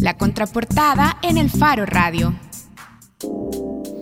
La 0.00 0.16
contraportada 0.16 1.18
en 1.22 1.36
el 1.36 1.50
Faro 1.50 1.84
Radio. 1.84 2.34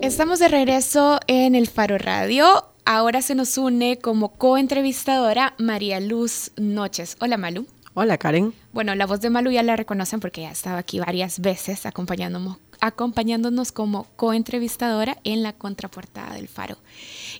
Estamos 0.00 0.38
de 0.38 0.46
regreso 0.46 1.18
en 1.26 1.56
el 1.56 1.66
Faro 1.66 1.98
Radio. 1.98 2.66
Ahora 2.84 3.20
se 3.20 3.34
nos 3.34 3.58
une 3.58 3.98
como 3.98 4.36
coentrevistadora 4.36 5.54
María 5.58 5.98
Luz 5.98 6.52
Noches. 6.56 7.16
Hola 7.20 7.36
Malu. 7.36 7.66
Hola 7.94 8.16
Karen. 8.16 8.54
Bueno, 8.72 8.94
la 8.94 9.06
voz 9.06 9.20
de 9.20 9.28
Malu 9.28 9.50
ya 9.50 9.64
la 9.64 9.74
reconocen 9.74 10.20
porque 10.20 10.42
ya 10.42 10.52
estaba 10.52 10.78
aquí 10.78 11.00
varias 11.00 11.40
veces 11.40 11.84
acompañándonos, 11.84 12.58
acompañándonos 12.80 13.72
como 13.72 14.04
coentrevistadora 14.16 15.18
en 15.24 15.42
la 15.42 15.52
contraportada 15.52 16.34
del 16.34 16.48
Faro. 16.48 16.76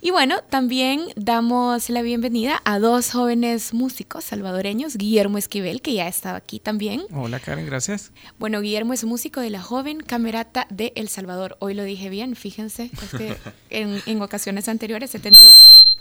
Y 0.01 0.11
bueno, 0.11 0.41
también 0.49 1.03
damos 1.17 1.91
la 1.91 2.03
bienvenida 2.03 2.61
a 2.65 2.79
dos 2.79 3.13
jóvenes 3.13 3.75
músicos 3.75 4.25
salvadoreños, 4.25 4.97
Guillermo 4.97 5.39
Esquivel, 5.39 5.83
que 5.83 5.95
ya 5.95 6.09
estaba 6.09 6.37
aquí 6.37 6.61
también. 6.61 7.03
Hola 7.13 7.41
Karen, 7.41 7.67
gracias. 7.67 8.13
Bueno, 8.39 8.61
Guillermo 8.61 8.93
es 8.93 9.05
músico 9.05 9.41
de 9.41 9.51
la 9.51 9.63
joven 9.63 10.01
Camerata 10.01 10.67
de 10.71 10.93
El 10.97 11.09
Salvador. 11.09 11.57
Hoy 11.61 11.75
lo 11.75 11.85
dije 11.85 12.09
bien, 12.11 12.37
fíjense, 12.37 12.91
que 13.17 13.37
en, 13.71 14.01
en 14.07 14.23
ocasiones 14.23 14.69
anteriores 14.69 15.15
he 15.15 15.19
tenido 15.19 15.53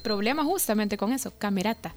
problemas 0.01 0.45
justamente 0.45 0.95
con 0.95 1.12
eso, 1.12 1.34
Camerata. 1.38 1.93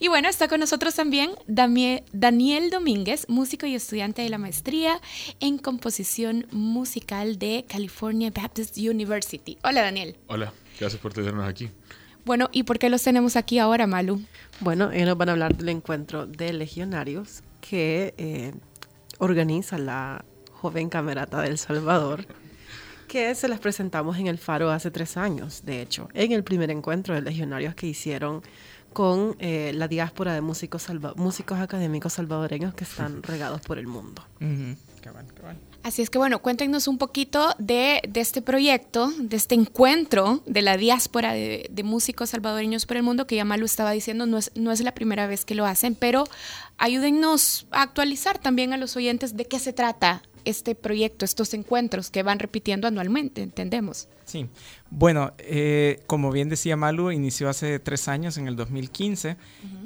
Y 0.00 0.08
bueno, 0.08 0.28
está 0.28 0.48
con 0.48 0.60
nosotros 0.60 0.94
también 0.94 1.30
Daniel 1.46 2.70
Domínguez, 2.70 3.26
músico 3.28 3.66
y 3.66 3.74
estudiante 3.74 4.22
de 4.22 4.28
la 4.28 4.38
maestría 4.38 5.00
en 5.40 5.58
composición 5.58 6.46
musical 6.50 6.73
de 6.74 7.64
California 7.68 8.32
Baptist 8.34 8.76
University. 8.76 9.56
Hola 9.62 9.82
Daniel. 9.82 10.16
Hola, 10.26 10.52
gracias 10.78 11.00
por 11.00 11.12
tenernos 11.12 11.48
aquí. 11.48 11.70
Bueno, 12.24 12.48
¿y 12.52 12.64
por 12.64 12.78
qué 12.78 12.90
los 12.90 13.02
tenemos 13.02 13.36
aquí 13.36 13.58
ahora, 13.58 13.86
Malu? 13.86 14.20
Bueno, 14.60 14.90
ellos 14.90 15.06
nos 15.06 15.16
van 15.16 15.28
a 15.28 15.32
hablar 15.32 15.56
del 15.56 15.68
encuentro 15.68 16.26
de 16.26 16.52
legionarios 16.52 17.42
que 17.60 18.14
eh, 18.18 18.52
organiza 19.18 19.78
la 19.78 20.24
joven 20.52 20.88
Camerata 20.88 21.42
del 21.42 21.58
Salvador 21.58 22.26
que 23.06 23.32
se 23.36 23.46
las 23.46 23.60
presentamos 23.60 24.18
en 24.18 24.26
el 24.26 24.38
Faro 24.38 24.70
hace 24.70 24.90
tres 24.90 25.16
años, 25.16 25.64
de 25.64 25.82
hecho, 25.82 26.08
en 26.14 26.32
el 26.32 26.42
primer 26.42 26.70
encuentro 26.70 27.14
de 27.14 27.22
legionarios 27.22 27.74
que 27.76 27.86
hicieron 27.86 28.42
con 28.92 29.36
eh, 29.38 29.72
la 29.74 29.86
diáspora 29.86 30.34
de 30.34 30.40
músicos, 30.40 30.88
músicos 31.14 31.58
académicos 31.60 32.14
salvadoreños 32.14 32.74
que 32.74 32.82
están 32.82 33.22
regados 33.22 33.60
por 33.60 33.78
el 33.78 33.86
mundo. 33.86 34.24
Así 35.84 36.00
es 36.00 36.08
que 36.08 36.16
bueno, 36.16 36.40
cuéntenos 36.40 36.88
un 36.88 36.96
poquito 36.96 37.54
de, 37.58 38.00
este 38.14 38.40
proyecto, 38.40 39.12
de 39.18 39.36
este 39.36 39.54
encuentro 39.54 40.42
de 40.46 40.62
la 40.62 40.78
diáspora 40.78 41.34
de, 41.34 41.82
músicos 41.84 42.30
salvadoreños 42.30 42.86
por 42.86 42.96
el 42.96 43.02
mundo, 43.02 43.26
que 43.26 43.36
ya 43.36 43.44
Malu 43.44 43.66
estaba 43.66 43.90
diciendo, 43.90 44.24
no 44.24 44.38
es, 44.38 44.50
no 44.54 44.72
es 44.72 44.80
la 44.80 44.94
primera 44.94 45.26
vez 45.26 45.44
que 45.44 45.54
lo 45.54 45.66
hacen, 45.66 45.94
pero 45.94 46.24
ayúdennos 46.78 47.66
a 47.70 47.82
actualizar 47.82 48.38
también 48.38 48.72
a 48.72 48.78
los 48.78 48.96
oyentes 48.96 49.36
de 49.36 49.44
qué 49.44 49.58
se 49.58 49.74
trata 49.74 50.22
este 50.46 50.74
proyecto, 50.74 51.26
estos 51.26 51.52
encuentros 51.52 52.10
que 52.10 52.22
van 52.22 52.38
repitiendo 52.38 52.88
anualmente, 52.88 53.42
entendemos. 53.42 54.08
Sí, 54.24 54.48
bueno, 54.96 55.32
eh, 55.38 56.02
como 56.06 56.30
bien 56.30 56.48
decía 56.48 56.76
Malu, 56.76 57.10
inició 57.10 57.48
hace 57.48 57.80
tres 57.80 58.06
años, 58.06 58.38
en 58.38 58.46
el 58.46 58.54
2015, 58.54 59.36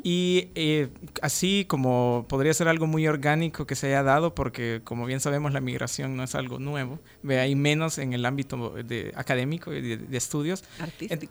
y 0.03 0.49
eh, 0.55 0.89
así 1.23 1.65
como 1.67 2.27
podría 2.29 2.53
ser 2.53 2.69
algo 2.69 2.87
muy 2.87 3.09
orgánico 3.09 3.67
que 3.67 3.75
se 3.75 3.87
haya 3.87 4.03
dado, 4.03 4.35
porque 4.35 4.83
como 4.85 5.07
bien 5.07 5.21
sabemos 5.21 5.55
la 5.55 5.61
migración 5.61 6.15
no 6.15 6.25
es 6.25 6.35
algo 6.35 6.59
nuevo, 6.59 6.99
ve 7.23 7.41
ahí 7.41 7.55
menos 7.55 7.97
en 7.97 8.13
el 8.13 8.27
ámbito 8.27 8.75
de, 8.75 9.13
académico 9.17 9.73
y 9.73 9.97
de, 9.97 10.17
estudios 10.17 10.63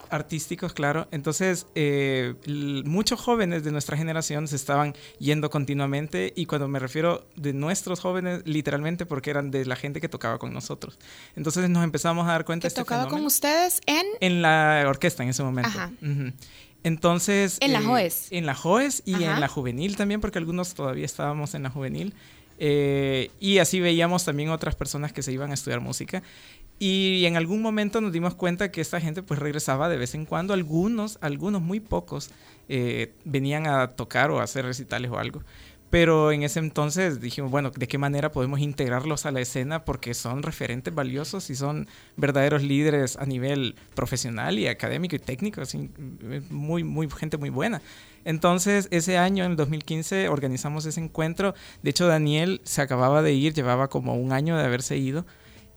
artísticos, 0.09 0.73
claro. 0.73 1.07
Entonces, 1.11 1.67
eh, 1.75 2.33
muchos 2.83 3.21
jóvenes 3.21 3.63
de 3.63 3.71
nuestra 3.71 3.95
generación 3.95 4.47
se 4.47 4.55
estaban 4.55 4.95
yendo 5.19 5.51
continuamente, 5.51 6.33
y 6.35 6.47
cuando 6.47 6.67
me 6.67 6.79
refiero 6.79 7.27
de 7.35 7.53
nuestros 7.53 7.99
jóvenes, 7.99 8.41
literalmente 8.45 9.05
porque 9.05 9.29
eran 9.29 9.51
de 9.51 9.65
la 9.65 9.75
gente 9.75 10.01
que 10.01 10.09
tocaba 10.09 10.39
con 10.39 10.51
nosotros. 10.51 10.97
Entonces 11.35 11.69
nos 11.69 11.83
empezamos 11.83 12.27
a 12.27 12.31
dar 12.31 12.43
cuenta... 12.43 12.63
¿Que 12.63 12.69
este 12.69 12.83
tocaba 12.97 13.09
con 13.09 13.25
ustedes 13.25 13.81
en...? 13.85 14.05
En 14.19 14.41
la 14.41 14.85
orquesta 14.87 15.23
en 15.23 15.29
ese 15.29 15.43
momento. 15.43 15.69
Ajá. 15.69 15.91
Entonces... 16.83 17.57
En 17.61 17.73
la 17.73 17.79
eh, 17.79 17.83
JOES. 17.83 18.27
En 18.31 18.45
la 18.45 18.55
JOES 18.55 19.03
y 19.05 19.23
en 19.23 19.39
la 19.39 19.47
juvenil 19.47 19.95
también, 19.97 20.21
porque 20.21 20.37
algunos 20.37 20.73
todavía 20.73 21.05
estábamos 21.05 21.53
en 21.55 21.63
la 21.63 21.69
juvenil. 21.69 22.13
Eh, 22.59 23.29
y 23.39 23.59
así 23.59 23.79
veíamos 23.79 24.25
también 24.25 24.49
otras 24.49 24.75
personas 24.75 25.13
que 25.13 25.21
se 25.21 25.31
iban 25.31 25.51
a 25.51 25.53
estudiar 25.53 25.79
música. 25.79 26.23
Y 26.79 27.25
en 27.25 27.37
algún 27.37 27.61
momento 27.61 28.01
nos 28.01 28.11
dimos 28.11 28.35
cuenta 28.35 28.71
que 28.71 28.81
esta 28.81 29.01
gente 29.01 29.23
pues 29.23 29.39
regresaba 29.39 29.89
de 29.89 29.97
vez 29.97 30.13
en 30.13 30.25
cuando. 30.25 30.53
Algunos, 30.53 31.17
algunos 31.21 31.61
muy 31.61 31.79
pocos, 31.79 32.29
eh, 32.69 33.13
venían 33.25 33.67
a 33.67 33.87
tocar 33.89 34.29
o 34.31 34.39
a 34.39 34.43
hacer 34.43 34.65
recitales 34.65 35.09
o 35.11 35.17
algo. 35.17 35.41
Pero 35.89 36.33
en 36.33 36.43
ese 36.43 36.59
entonces 36.59 37.21
dijimos, 37.21 37.49
bueno, 37.49 37.71
¿de 37.71 37.87
qué 37.87 37.97
manera 37.97 38.31
podemos 38.31 38.59
integrarlos 38.59 39.25
a 39.25 39.31
la 39.31 39.39
escena? 39.39 39.85
Porque 39.85 40.13
son 40.13 40.43
referentes 40.43 40.93
valiosos 40.93 41.49
y 41.49 41.55
son 41.55 41.87
verdaderos 42.17 42.61
líderes 42.61 43.15
a 43.15 43.25
nivel 43.25 43.75
profesional 43.95 44.59
y 44.59 44.67
académico 44.67 45.15
y 45.15 45.19
técnico, 45.19 45.61
así, 45.61 45.89
muy, 46.49 46.83
muy, 46.83 47.09
gente 47.09 47.37
muy 47.37 47.49
buena. 47.49 47.81
Entonces, 48.25 48.89
ese 48.91 49.17
año, 49.17 49.45
en 49.45 49.51
el 49.51 49.57
2015, 49.57 50.27
organizamos 50.27 50.85
ese 50.85 50.99
encuentro. 50.99 51.55
De 51.81 51.91
hecho, 51.91 52.07
Daniel 52.07 52.59
se 52.65 52.81
acababa 52.81 53.21
de 53.21 53.33
ir, 53.33 53.53
llevaba 53.53 53.87
como 53.87 54.15
un 54.15 54.33
año 54.33 54.57
de 54.57 54.65
haberse 54.65 54.97
ido. 54.97 55.25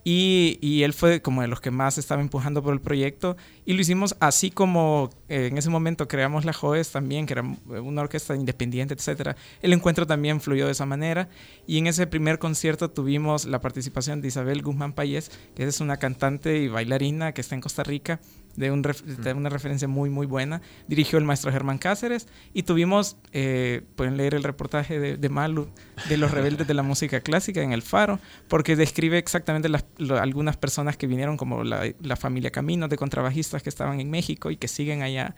Y, 0.03 0.83
él 0.83 0.94
fue 0.94 1.21
como 1.21 1.43
de 1.43 1.49
los 1.49 1.61
que 1.61 1.71
más 1.71 1.99
estaba 1.99 2.22
empujando 2.22 2.62
por 2.62 2.72
el 2.72 2.81
proyecto. 2.81 3.37
Y 3.66 3.75
lo 3.75 3.81
hicimos 3.81 4.16
así 4.21 4.50
como 4.50 5.11
eh, 5.28 5.49
en 5.50 5.59
ese 5.59 5.69
momento 5.69 6.09
creamos 6.09 6.44
la 6.44 6.53
JOES 6.53 6.91
también, 6.91 7.27
que 7.27 7.34
era 7.34 7.43
una 7.43 8.03
orquesta 8.03 8.34
independiente, 8.34 8.94
etc. 8.94 9.37
El 9.61 9.72
encuentro 9.72 10.06
también 10.06 10.41
fluyó 10.41 10.66
de 10.66 10.72
esa 10.72 10.87
manera. 10.87 11.28
Y 11.66 11.78
en 11.78 11.87
ese 11.87 12.06
primer 12.06 12.38
concierto 12.38 12.91
tuvimos 12.91 13.44
la 13.44 13.61
participación 13.61 14.21
de 14.22 14.28
Isabel 14.28 14.62
Guzmán 14.62 14.94
Payés, 14.94 15.31
que 15.55 15.65
es 15.65 15.81
una 15.81 15.99
cantante 15.99 16.59
y 16.59 16.69
bailarina 16.69 17.32
que 17.32 17.43
está 17.43 17.55
en 17.55 17.61
Costa 17.61 17.82
Rica 17.82 18.21
de, 18.56 18.71
una 18.71 19.49
referencia 19.49 19.88
muy, 19.88 20.11
muy 20.11 20.27
buena. 20.27 20.61
Dirigió 20.88 21.19
el 21.19 21.25
maestro 21.25 21.53
Germán 21.53 21.78
Cáceres 21.78 22.28
y 22.53 22.65
tuvimos, 22.65 23.16
eh, 23.33 23.83
pueden 23.97 24.16
leer 24.16 24.34
el 24.34 24.43
reportaje 24.43 24.99
de, 24.99 25.28
Malu, 25.28 25.69
de 26.09 26.16
los 26.16 26.31
rebeldes 26.31 26.66
de 26.66 26.75
la 26.75 26.83
música 26.83 27.21
clásica 27.21 27.62
en 27.62 27.72
El 27.72 27.83
Faro, 27.83 28.19
porque 28.49 28.77
describe 28.77 29.19
exactamente 29.19 29.69
las, 29.69 29.84
algunas 30.21 30.56
personas 30.56 30.97
que 30.97 31.06
vinieron, 31.06 31.37
como 31.37 31.65
la, 31.65 31.93
la 32.03 32.16
familia 32.16 32.50
Camino, 32.50 32.88
de 32.88 32.97
contrabajistas 32.97 33.62
que 33.62 33.69
estaban 33.69 34.00
en 34.00 34.11
México 34.11 34.50
y 34.50 34.56
que 34.56 34.69
siguen 34.69 35.03
allá 35.03 35.34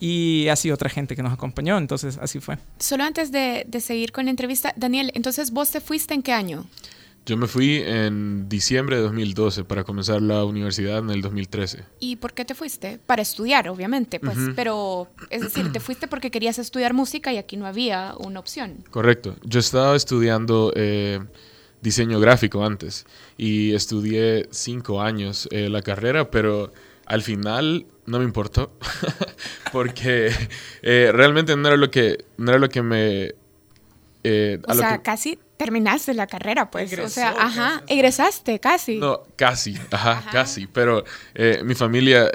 y 0.00 0.46
así 0.48 0.70
otra 0.70 0.88
gente 0.88 1.16
que 1.16 1.22
nos 1.22 1.32
acompañó, 1.32 1.76
entonces 1.76 2.18
así 2.22 2.40
fue. 2.40 2.58
Solo 2.78 3.04
antes 3.04 3.32
de, 3.32 3.64
de, 3.66 3.80
seguir 3.80 4.12
con 4.12 4.26
la 4.26 4.30
entrevista, 4.30 4.72
Daniel, 4.76 5.10
entonces 5.14 5.50
vos 5.50 5.70
te 5.70 5.80
fuiste 5.80 6.14
en 6.14 6.22
qué 6.22 6.32
año? 6.32 6.66
Yo 7.28 7.36
me 7.36 7.46
fui 7.46 7.82
en 7.84 8.48
diciembre 8.48 8.96
de 8.96 9.02
2012 9.02 9.64
para 9.64 9.84
comenzar 9.84 10.22
la 10.22 10.46
universidad 10.46 10.98
en 11.00 11.10
el 11.10 11.20
2013. 11.20 11.84
¿Y 12.00 12.16
por 12.16 12.32
qué 12.32 12.46
te 12.46 12.54
fuiste? 12.54 12.98
Para 13.04 13.20
estudiar, 13.20 13.68
obviamente, 13.68 14.18
pues, 14.18 14.38
pero 14.56 15.08
es 15.28 15.42
decir, 15.42 15.70
te 15.70 15.78
fuiste 15.78 16.08
porque 16.08 16.30
querías 16.30 16.58
estudiar 16.58 16.94
música 16.94 17.30
y 17.30 17.36
aquí 17.36 17.58
no 17.58 17.66
había 17.66 18.14
una 18.18 18.40
opción. 18.40 18.82
Correcto. 18.90 19.36
Yo 19.44 19.60
estaba 19.60 19.94
estudiando 19.94 20.72
eh, 20.74 21.20
diseño 21.82 22.18
gráfico 22.18 22.64
antes 22.64 23.04
y 23.36 23.74
estudié 23.74 24.48
cinco 24.50 25.02
años 25.02 25.50
eh, 25.50 25.68
la 25.68 25.82
carrera, 25.82 26.30
pero 26.30 26.72
al 27.04 27.20
final 27.20 27.86
no 28.06 28.20
me 28.20 28.24
importó 28.24 28.72
porque 29.72 30.30
eh, 30.80 31.10
realmente 31.12 31.54
no 31.56 31.68
era 31.68 31.76
lo 31.76 31.90
que 31.90 32.24
no 32.38 32.52
era 32.52 32.58
lo 32.58 32.70
que 32.70 32.80
me 32.80 33.34
o 34.66 34.74
sea, 34.74 35.02
casi 35.02 35.38
terminaste 35.58 36.14
la 36.14 36.26
carrera, 36.26 36.70
pues. 36.70 36.96
o 36.98 37.08
sea, 37.08 37.30
ajá, 37.30 37.82
egresaste 37.88 38.60
casi. 38.60 38.96
No, 38.96 39.24
casi, 39.36 39.76
ajá, 39.90 40.24
casi. 40.32 40.66
Pero 40.68 41.04
eh, 41.34 41.60
mi 41.64 41.74
familia, 41.74 42.30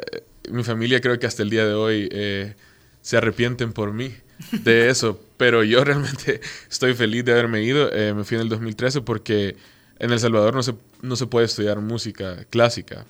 mi 0.51 0.63
familia 0.63 1.01
creo 1.01 1.17
que 1.17 1.25
hasta 1.25 1.41
el 1.41 1.49
día 1.49 1.65
de 1.65 1.73
hoy 1.73 2.09
eh, 2.11 2.53
se 3.01 3.17
arrepienten 3.17 3.73
por 3.73 3.93
mí 3.93 4.13
de 4.51 4.89
eso. 4.91 5.19
pero 5.37 5.63
yo 5.63 5.83
realmente 5.83 6.41
estoy 6.69 6.93
feliz 6.93 7.23
de 7.25 7.31
haberme 7.31 7.63
ido. 7.63 7.89
Eh, 7.91 8.13
me 8.13 8.25
fui 8.25 8.35
en 8.35 8.41
el 8.41 8.49
2013 8.49 9.01
porque 9.01 9.55
en 9.99 10.11
El 10.11 10.19
Salvador 10.19 10.53
no 10.53 10.61
se, 10.61 10.75
no 11.01 11.15
se 11.15 11.25
puede 11.25 11.45
estudiar 11.45 11.79
música 11.79 12.45
clásica. 12.49 13.05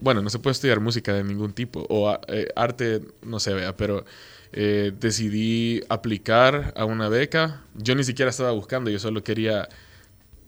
bueno, 0.00 0.20
no 0.20 0.28
se 0.28 0.38
puede 0.38 0.52
estudiar 0.52 0.80
música 0.80 1.14
de 1.14 1.24
ningún 1.24 1.54
tipo. 1.54 1.86
O 1.88 2.14
arte, 2.54 3.00
no 3.22 3.40
se 3.40 3.54
vea, 3.54 3.74
pero 3.74 4.04
eh, 4.52 4.92
decidí 4.98 5.82
aplicar 5.88 6.72
a 6.76 6.84
una 6.84 7.08
beca. 7.08 7.62
Yo 7.74 7.94
ni 7.94 8.04
siquiera 8.04 8.30
estaba 8.30 8.52
buscando, 8.52 8.90
yo 8.90 8.98
solo 8.98 9.22
quería, 9.22 9.68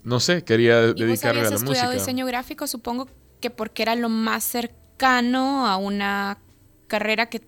no 0.05 0.20
sé, 0.20 0.43
quería 0.44 0.81
dedicarme 0.93 1.41
a 1.41 1.44
la 1.44 1.50
música. 1.50 1.73
estudiado 1.73 1.93
diseño 1.93 2.26
gráfico, 2.26 2.67
supongo 2.67 3.08
que 3.41 3.50
porque 3.50 3.82
era 3.82 3.97
lo 3.97 4.08
más 4.08 4.44
cercano 4.44 5.67
a 5.67 5.76
una 5.76 6.38
carrera 6.87 7.26
que 7.26 7.43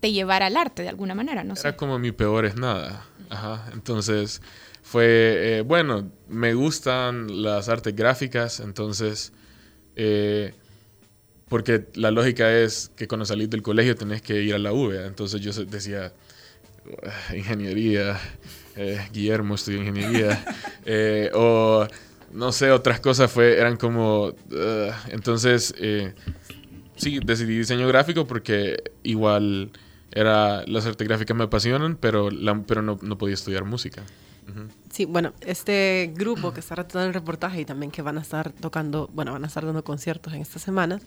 te 0.00 0.12
llevara 0.12 0.46
al 0.46 0.56
arte 0.56 0.82
de 0.82 0.88
alguna 0.88 1.14
manera, 1.14 1.44
no 1.44 1.54
Era 1.54 1.76
como 1.76 1.98
mi 1.98 2.12
peor 2.12 2.46
es 2.46 2.56
nada. 2.56 3.04
Ajá. 3.28 3.66
Entonces 3.72 4.40
fue, 4.82 5.58
eh, 5.58 5.60
bueno, 5.60 6.10
me 6.28 6.54
gustan 6.54 7.42
las 7.42 7.68
artes 7.68 7.94
gráficas, 7.94 8.60
entonces 8.60 9.32
eh, 9.94 10.54
porque 11.50 11.84
la 11.94 12.10
lógica 12.10 12.50
es 12.50 12.90
que 12.96 13.06
cuando 13.06 13.26
salís 13.26 13.50
del 13.50 13.60
colegio 13.60 13.94
tenés 13.96 14.22
que 14.22 14.40
ir 14.40 14.54
a 14.54 14.58
la 14.58 14.72
UVA. 14.72 15.06
Entonces 15.06 15.40
yo 15.42 15.52
decía, 15.66 16.12
ingeniería, 17.36 18.18
eh, 18.76 19.06
Guillermo 19.12 19.56
estudió 19.56 19.80
ingeniería, 19.80 20.42
eh, 20.86 21.30
o 21.34 21.86
no 22.32 22.52
sé, 22.52 22.70
otras 22.70 23.00
cosas 23.00 23.30
fue, 23.30 23.58
eran 23.58 23.76
como, 23.76 24.32
entonces, 25.08 25.74
sí, 26.94 27.18
decidí 27.24 27.58
diseño 27.58 27.88
gráfico 27.88 28.28
porque 28.28 28.82
igual 29.02 29.72
era, 30.12 30.64
las 30.66 30.86
artes 30.86 31.06
gráficas 31.06 31.36
me 31.36 31.44
apasionan, 31.44 31.96
pero, 31.96 32.30
la, 32.30 32.62
pero 32.62 32.82
no, 32.82 32.98
no 33.02 33.18
podía 33.18 33.34
estudiar 33.34 33.64
música. 33.64 34.04
Sí, 35.00 35.06
bueno, 35.06 35.32
este 35.40 36.12
grupo 36.14 36.52
que 36.52 36.60
está 36.60 36.74
retratando 36.74 37.08
el 37.08 37.14
reportaje 37.14 37.62
y 37.62 37.64
también 37.64 37.90
que 37.90 38.02
van 38.02 38.18
a 38.18 38.20
estar 38.20 38.52
tocando, 38.52 39.08
bueno, 39.14 39.32
van 39.32 39.44
a 39.44 39.46
estar 39.46 39.64
dando 39.64 39.82
conciertos 39.82 40.34
en 40.34 40.42
estas 40.42 40.60
semanas, 40.60 41.00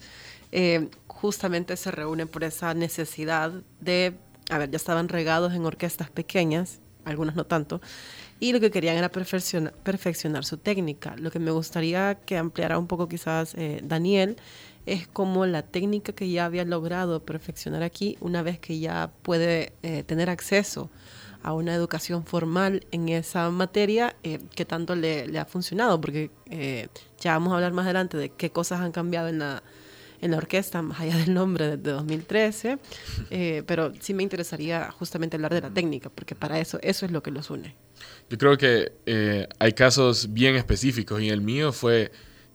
eh, 0.50 0.88
justamente 1.06 1.76
se 1.76 1.92
reúnen 1.92 2.26
por 2.26 2.42
esa 2.42 2.74
necesidad 2.74 3.52
de, 3.78 4.16
a 4.50 4.58
ver, 4.58 4.68
ya 4.68 4.78
estaban 4.78 5.08
regados 5.08 5.54
en 5.54 5.64
orquestas 5.64 6.10
pequeñas, 6.10 6.80
algunas 7.04 7.36
no 7.36 7.46
tanto, 7.46 7.80
y 8.40 8.52
lo 8.52 8.58
que 8.58 8.72
querían 8.72 8.96
era 8.96 9.12
perfeccionar, 9.12 10.44
su 10.44 10.56
técnica. 10.56 11.14
Lo 11.16 11.30
que 11.30 11.38
me 11.38 11.52
gustaría 11.52 12.16
que 12.16 12.36
ampliara 12.36 12.80
un 12.80 12.88
poco 12.88 13.06
quizás 13.06 13.54
eh, 13.54 13.80
Daniel 13.84 14.38
es 14.86 15.06
como 15.06 15.46
la 15.46 15.62
técnica 15.62 16.12
que 16.14 16.28
ya 16.28 16.46
había 16.46 16.64
logrado 16.64 17.24
perfeccionar 17.24 17.84
aquí 17.84 18.16
una 18.18 18.42
vez 18.42 18.58
que 18.58 18.80
ya 18.80 19.12
puede 19.22 19.72
eh, 19.84 20.02
tener 20.02 20.30
acceso 20.30 20.90
a 21.44 21.52
una 21.52 21.74
educación 21.74 22.24
formal 22.24 22.86
en 22.90 23.10
esa 23.10 23.50
materia 23.50 24.16
eh, 24.22 24.40
que 24.56 24.64
tanto 24.64 24.96
le, 24.96 25.38
ha 25.38 25.44
funcionado, 25.44 26.00
porque 26.00 26.30
eh, 26.50 26.88
ya 27.20 27.32
vamos 27.34 27.52
a 27.52 27.56
hablar 27.56 27.72
más 27.72 27.84
adelante 27.84 28.16
de 28.16 28.30
qué 28.30 28.50
cosas 28.50 28.80
han 28.80 28.92
cambiado 28.92 29.28
en 29.28 29.40
la, 29.40 29.62
en 30.22 30.30
la 30.30 30.38
orquesta, 30.38 30.80
más 30.80 31.00
allá 31.00 31.18
del 31.18 31.34
nombre 31.34 31.76
de, 31.76 31.90
2013, 31.92 32.78
eh, 33.30 33.62
pero 33.66 33.92
sí 34.00 34.14
me 34.14 34.22
interesaría 34.22 34.90
justamente 34.90 35.36
hablar 35.36 35.52
de 35.52 35.60
la 35.60 35.70
técnica, 35.70 36.08
porque 36.08 36.34
para 36.34 36.58
eso, 36.58 36.78
eso 36.80 37.04
es 37.04 37.12
lo 37.12 37.22
que 37.22 37.30
los 37.30 37.50
une. 37.50 37.76
Yo 38.30 38.38
creo 38.38 38.56
que 38.56 39.48
hay 39.58 39.72
casos 39.74 40.32
bien 40.32 40.56
específicos 40.56 41.20
y 41.20 41.28
el 41.28 41.42
mío 41.42 41.72
fue 41.72 42.10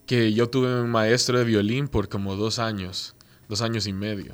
que 0.08 0.34
yo 0.34 0.50
tuve 0.50 0.82
un 0.82 0.90
maestro 0.90 1.38
de 1.38 1.46
violín 1.46 1.88
por 1.88 2.10
como 2.10 2.36
dos 2.36 2.58
años, 2.58 3.16
dos 3.48 3.62
años 3.62 3.86
y 3.86 3.94
medio. 3.94 4.34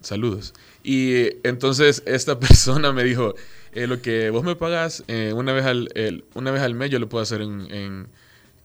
Saludos. 0.00 0.54
Y 0.86 1.36
entonces 1.42 2.04
esta 2.06 2.38
persona 2.40 2.92
me 2.92 3.02
dijo, 3.02 3.34
eh, 3.72 3.88
lo 3.88 4.00
que 4.00 4.30
vos 4.30 4.44
me 4.44 4.54
pagas 4.54 5.02
eh, 5.08 5.32
una, 5.34 5.52
vez 5.52 5.66
al, 5.66 6.24
una 6.32 6.52
vez 6.52 6.62
al 6.62 6.74
mes 6.74 6.90
yo 6.90 7.00
lo 7.00 7.08
puedo 7.08 7.22
hacer 7.22 7.42
en, 7.42 8.06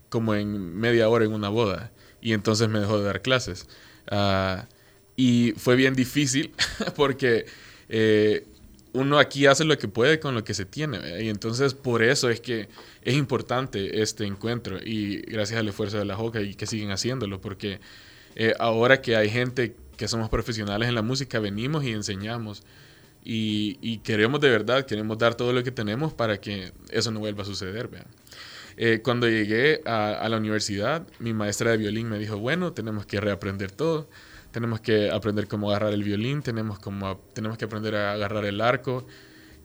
como 0.07 0.35
en 0.35 0.77
media 0.77 1.09
hora 1.09 1.25
en 1.25 1.33
una 1.33 1.49
boda. 1.49 1.91
Y 2.21 2.33
entonces 2.33 2.69
me 2.69 2.79
dejó 2.79 2.99
de 2.99 3.05
dar 3.05 3.23
clases. 3.23 3.67
Ah, 4.11 4.67
y 5.17 5.53
fue 5.57 5.75
bien 5.75 5.95
difícil 5.95 6.51
porque 6.95 7.47
eh, 7.89 8.45
uno 8.93 9.17
aquí 9.17 9.47
hace 9.47 9.65
lo 9.65 9.75
que 9.79 9.87
puede 9.87 10.19
con 10.19 10.35
lo 10.35 10.43
que 10.43 10.53
se 10.53 10.65
tiene. 10.65 11.23
Y 11.23 11.29
entonces 11.29 11.73
por 11.73 12.03
eso 12.03 12.29
es 12.29 12.39
que 12.39 12.69
es 13.01 13.15
importante 13.15 13.99
este 14.03 14.25
encuentro. 14.25 14.77
Y 14.77 15.21
gracias 15.21 15.59
al 15.59 15.67
esfuerzo 15.67 15.97
de 15.97 16.05
la 16.05 16.15
JOCA 16.15 16.41
y 16.41 16.53
que 16.53 16.67
siguen 16.67 16.91
haciéndolo. 16.91 17.41
Porque 17.41 17.79
ahora 18.59 19.01
que 19.01 19.15
hay 19.15 19.31
gente 19.31 19.75
que 20.01 20.07
somos 20.07 20.29
profesionales 20.29 20.89
en 20.89 20.95
la 20.95 21.03
música, 21.03 21.39
venimos 21.39 21.83
y 21.83 21.91
enseñamos. 21.91 22.63
Y, 23.23 23.99
queremos 23.99 24.41
de 24.41 24.49
verdad, 24.49 24.83
queremos 24.87 25.15
dar 25.19 25.35
todo 25.35 25.53
lo 25.53 25.63
que 25.63 25.69
tenemos 25.69 26.11
para 26.11 26.41
que 26.41 26.73
eso 26.89 27.11
no 27.11 27.19
vuelva 27.19 27.43
a 27.43 27.45
suceder. 27.45 27.87
Eh, 28.77 29.01
cuando 29.03 29.29
llegué 29.29 29.83
a, 29.85 30.27
la 30.27 30.37
universidad, 30.37 31.05
mi 31.19 31.33
maestra 31.35 31.69
de 31.69 31.77
violín 31.77 32.09
me 32.09 32.17
dijo, 32.17 32.39
bueno, 32.39 32.73
tenemos 32.73 33.05
que 33.05 33.21
reaprender 33.21 33.69
todo, 33.69 34.09
tenemos 34.49 34.81
que 34.81 35.11
aprender 35.11 35.47
cómo 35.47 35.69
agarrar 35.69 35.93
el 35.93 36.01
violín, 36.01 36.41
tenemos, 36.41 36.79
como, 36.79 37.21
tenemos 37.35 37.59
que 37.59 37.65
aprender 37.65 37.95
a 37.95 38.13
agarrar 38.13 38.45
el 38.45 38.59
arco. 38.59 39.05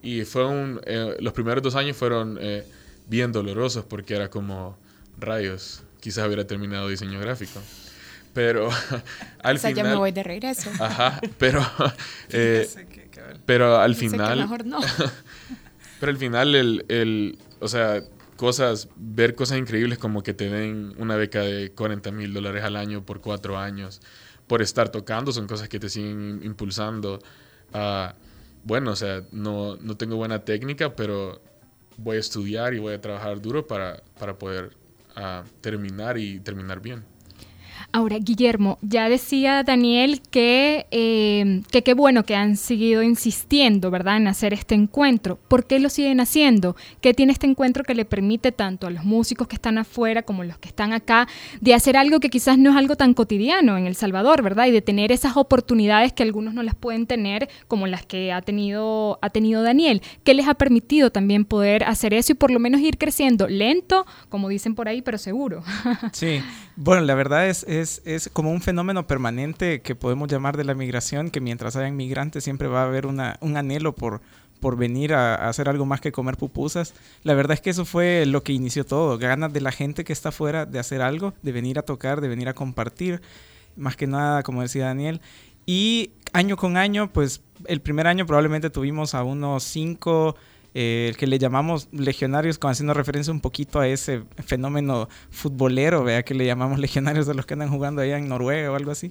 Y 0.03 0.27
fue 0.27 0.45
un, 0.45 0.83
eh, 0.85 1.17
los 1.19 1.33
primeros 1.33 1.63
dos 1.63 1.77
años 1.77 1.97
fueron 1.97 2.37
eh, 2.43 2.63
bien 3.07 3.33
dolorosos 3.33 3.87
porque 3.87 4.15
era 4.15 4.29
como 4.29 4.77
rayos, 5.19 5.83
quizás 5.99 6.27
hubiera 6.27 6.47
terminado 6.47 6.89
diseño 6.89 7.19
gráfico. 7.21 7.59
Pero 8.37 8.69
al 9.43 9.57
o 9.57 9.59
sea, 9.59 9.71
final. 9.71 9.85
ya 9.87 9.91
me 9.91 9.97
voy 9.97 10.13
de 10.13 10.23
regreso. 10.23 10.71
Ajá, 10.79 11.21
pero. 11.39 11.63
Eh, 12.29 12.69
pero 13.47 13.79
al 13.79 13.95
final. 13.95 14.39
mejor 14.39 14.67
no. 14.67 14.81
pero 15.99 16.13
al 16.13 16.19
final, 16.19 16.55
el, 16.55 16.85
el, 16.89 17.39
o 17.61 17.69
sea, 17.69 18.03
cosas, 18.37 18.89
ver 18.97 19.35
cosas 19.35 19.57
increíbles 19.57 19.99
como 19.99 20.23
que 20.23 20.35
te 20.35 20.51
den 20.51 20.93
una 20.99 21.17
beca 21.17 21.41
de 21.41 21.73
40 21.73 22.11
mil 22.11 22.35
dólares 22.35 22.63
al 22.63 22.77
año 22.77 23.07
por 23.07 23.23
cuatro 23.23 23.57
años, 23.57 24.03
por 24.47 24.61
estar 24.61 24.91
tocando, 24.91 25.33
son 25.33 25.47
cosas 25.47 25.71
que 25.71 25.81
te 25.81 25.89
siguen 25.89 26.41
impulsando. 26.43 27.21
a 27.73 28.15
bueno, 28.65 28.91
o 28.91 28.97
sea, 28.97 29.23
no, 29.33 29.77
no 29.77 29.97
tengo 29.97 30.17
buena 30.17 30.45
técnica, 30.45 30.95
pero 30.95 31.41
voy 31.97 32.17
a 32.17 32.21
estudiar 32.21 32.75
y 32.75 32.81
voy 32.81 32.95
a 32.95 33.01
trabajar 33.01 33.41
duro 33.41 33.67
para, 33.67 34.03
para 34.19 34.37
poder 34.37 34.77
terminar 35.63 36.19
y 36.19 36.41
terminar 36.41 36.81
bien. 36.81 37.05
Ahora, 37.93 38.19
Guillermo, 38.19 38.79
ya 38.83 39.09
decía 39.09 39.63
Daniel 39.63 40.21
que, 40.31 40.87
eh, 40.91 41.63
que 41.71 41.83
qué 41.83 41.95
bueno 41.95 42.25
que 42.25 42.35
han 42.35 42.57
seguido 42.57 43.03
insistiendo, 43.03 43.91
¿verdad?, 43.91 44.17
en 44.17 44.29
hacer 44.29 44.53
este 44.53 44.75
encuentro. 44.75 45.39
¿Por 45.49 45.67
qué 45.67 45.79
lo 45.79 45.89
siguen 45.89 46.21
haciendo? 46.21 46.77
¿Qué 47.01 47.15
tiene 47.15 47.33
este 47.33 47.47
encuentro 47.47 47.85
que 47.85 47.95
le 47.95 48.05
permite 48.05 48.53
tanto 48.53 48.87
a 48.87 48.91
los 48.91 49.05
músicos 49.05 49.49
que 49.49 49.57
están 49.57 49.79
afuera 49.79 50.23
como 50.23 50.45
los 50.45 50.59
que 50.59 50.69
están 50.69 50.93
acá 50.93 51.29
de 51.61 51.75
hacer 51.75 51.97
algo 51.97 52.21
que 52.21 52.31
quizás 52.31 52.59
no 52.59 52.71
es 52.71 52.77
algo 52.77 52.97
tan 52.97 53.15
cotidiano 53.15 53.77
en 53.77 53.87
El 53.87 53.97
Salvador, 53.97 54.43
¿verdad? 54.43 54.67
Y 54.67 54.71
de 54.71 54.83
tener 54.83 55.13
esas 55.13 55.37
oportunidades 55.37 56.13
que 56.13 56.23
algunos 56.23 56.55
no 56.55 56.63
las 56.63 56.75
pueden 56.75 57.07
tener 57.07 57.49
como 57.69 57.87
las 57.87 58.05
que 58.05 58.33
ha 58.33 58.43
tenido, 58.43 59.19
ha 59.23 59.31
tenido 59.31 59.63
Daniel. 59.63 60.03
¿Qué 60.25 60.35
les 60.35 60.49
ha 60.49 60.55
permitido 60.55 61.11
también 61.11 61.45
poder 61.45 61.85
hacer 61.85 62.15
eso 62.15 62.33
y 62.33 62.35
por 62.35 62.51
lo 62.51 62.59
menos 62.59 62.81
ir 62.81 62.99
creciendo 62.99 63.49
lento, 63.49 64.07
como 64.29 64.49
dicen 64.49 64.75
por 64.75 64.89
ahí, 64.89 65.03
pero 65.03 65.19
seguro? 65.19 65.63
Sí, 66.13 66.41
bueno, 66.77 67.03
la 67.03 67.15
verdad 67.15 67.49
es 67.49 67.66
es, 67.67 68.31
como 68.33 68.51
un 68.51 68.61
fenómeno 68.61 69.07
permanente 69.07 69.81
que 69.81 69.95
podemos 69.95 70.29
llamar 70.29 70.57
de 70.57 70.65
la 70.65 70.75
migración, 70.75 71.31
que 71.31 71.41
mientras 71.41 71.77
hayan 71.77 71.97
migrantes 71.97 72.45
siempre 72.45 72.69
va 72.69 72.83
a 72.83 72.87
haber 72.87 73.07
una, 73.07 73.37
un 73.41 73.57
anhelo 73.57 73.95
por, 73.95 74.21
por 74.61 74.77
venir 74.77 75.15
a, 75.15 75.49
hacer 75.49 75.69
algo 75.69 75.87
más 75.87 76.01
que 76.01 76.13
comer 76.13 76.37
pupusas. 76.37 76.95
La 77.23 77.35
verdad 77.35 77.55
es 77.55 77.61
que 77.61 77.71
eso 77.71 77.85
fue 77.85 78.25
lo 78.27 78.43
que 78.43 78.53
inició 78.53 78.85
todo, 78.85 79.19
ganas 79.19 79.53
de 79.53 79.61
la 79.61 79.73
gente 79.73 80.05
que 80.05 80.13
está 80.13 80.31
afuera 80.31 80.67
de 80.67 80.79
hacer 80.79 81.03
algo, 81.03 81.35
de 81.43 81.53
venir 81.53 81.79
a 81.79 81.83
tocar, 81.83 82.21
de 82.21 82.29
venir 82.29 82.49
a 82.49 82.55
compartir, 82.55 83.21
más 83.77 83.97
que 83.97 84.07
nada, 84.07 84.43
como 84.43 84.63
decía 84.63 84.87
Daniel. 84.87 85.21
Y 85.67 86.13
año 86.33 86.57
con 86.57 86.77
año, 86.77 87.13
pues 87.13 87.43
el 87.67 87.81
primer 87.81 88.07
año 88.07 88.27
probablemente 88.27 88.71
tuvimos 88.71 89.15
a 89.15 89.25
unos 89.25 89.65
cinco 89.65 90.37
eh, 90.79 91.07
el 91.09 91.17
que 91.17 91.27
le 91.27 91.39
llamamos 91.39 91.89
legionarios, 91.91 92.59
como 92.59 92.71
haciendo 92.71 92.93
referencia 92.93 93.33
un 93.33 93.41
poquito 93.41 93.81
a 93.81 93.89
ese 93.89 94.25
fenómeno 94.45 95.09
futbolero, 95.31 96.05
vea 96.05 96.23
que 96.23 96.35
le 96.35 96.45
llamamos 96.45 96.79
legionarios 96.87 97.27
a 97.31 97.33
los 97.33 97.47
que 97.47 97.55
andan 97.55 97.71
jugando 97.71 98.03
allá 98.03 98.19
en 98.19 98.29
Noruega 98.29 98.71
o 98.71 98.75
algo 98.75 98.91
así. 98.91 99.11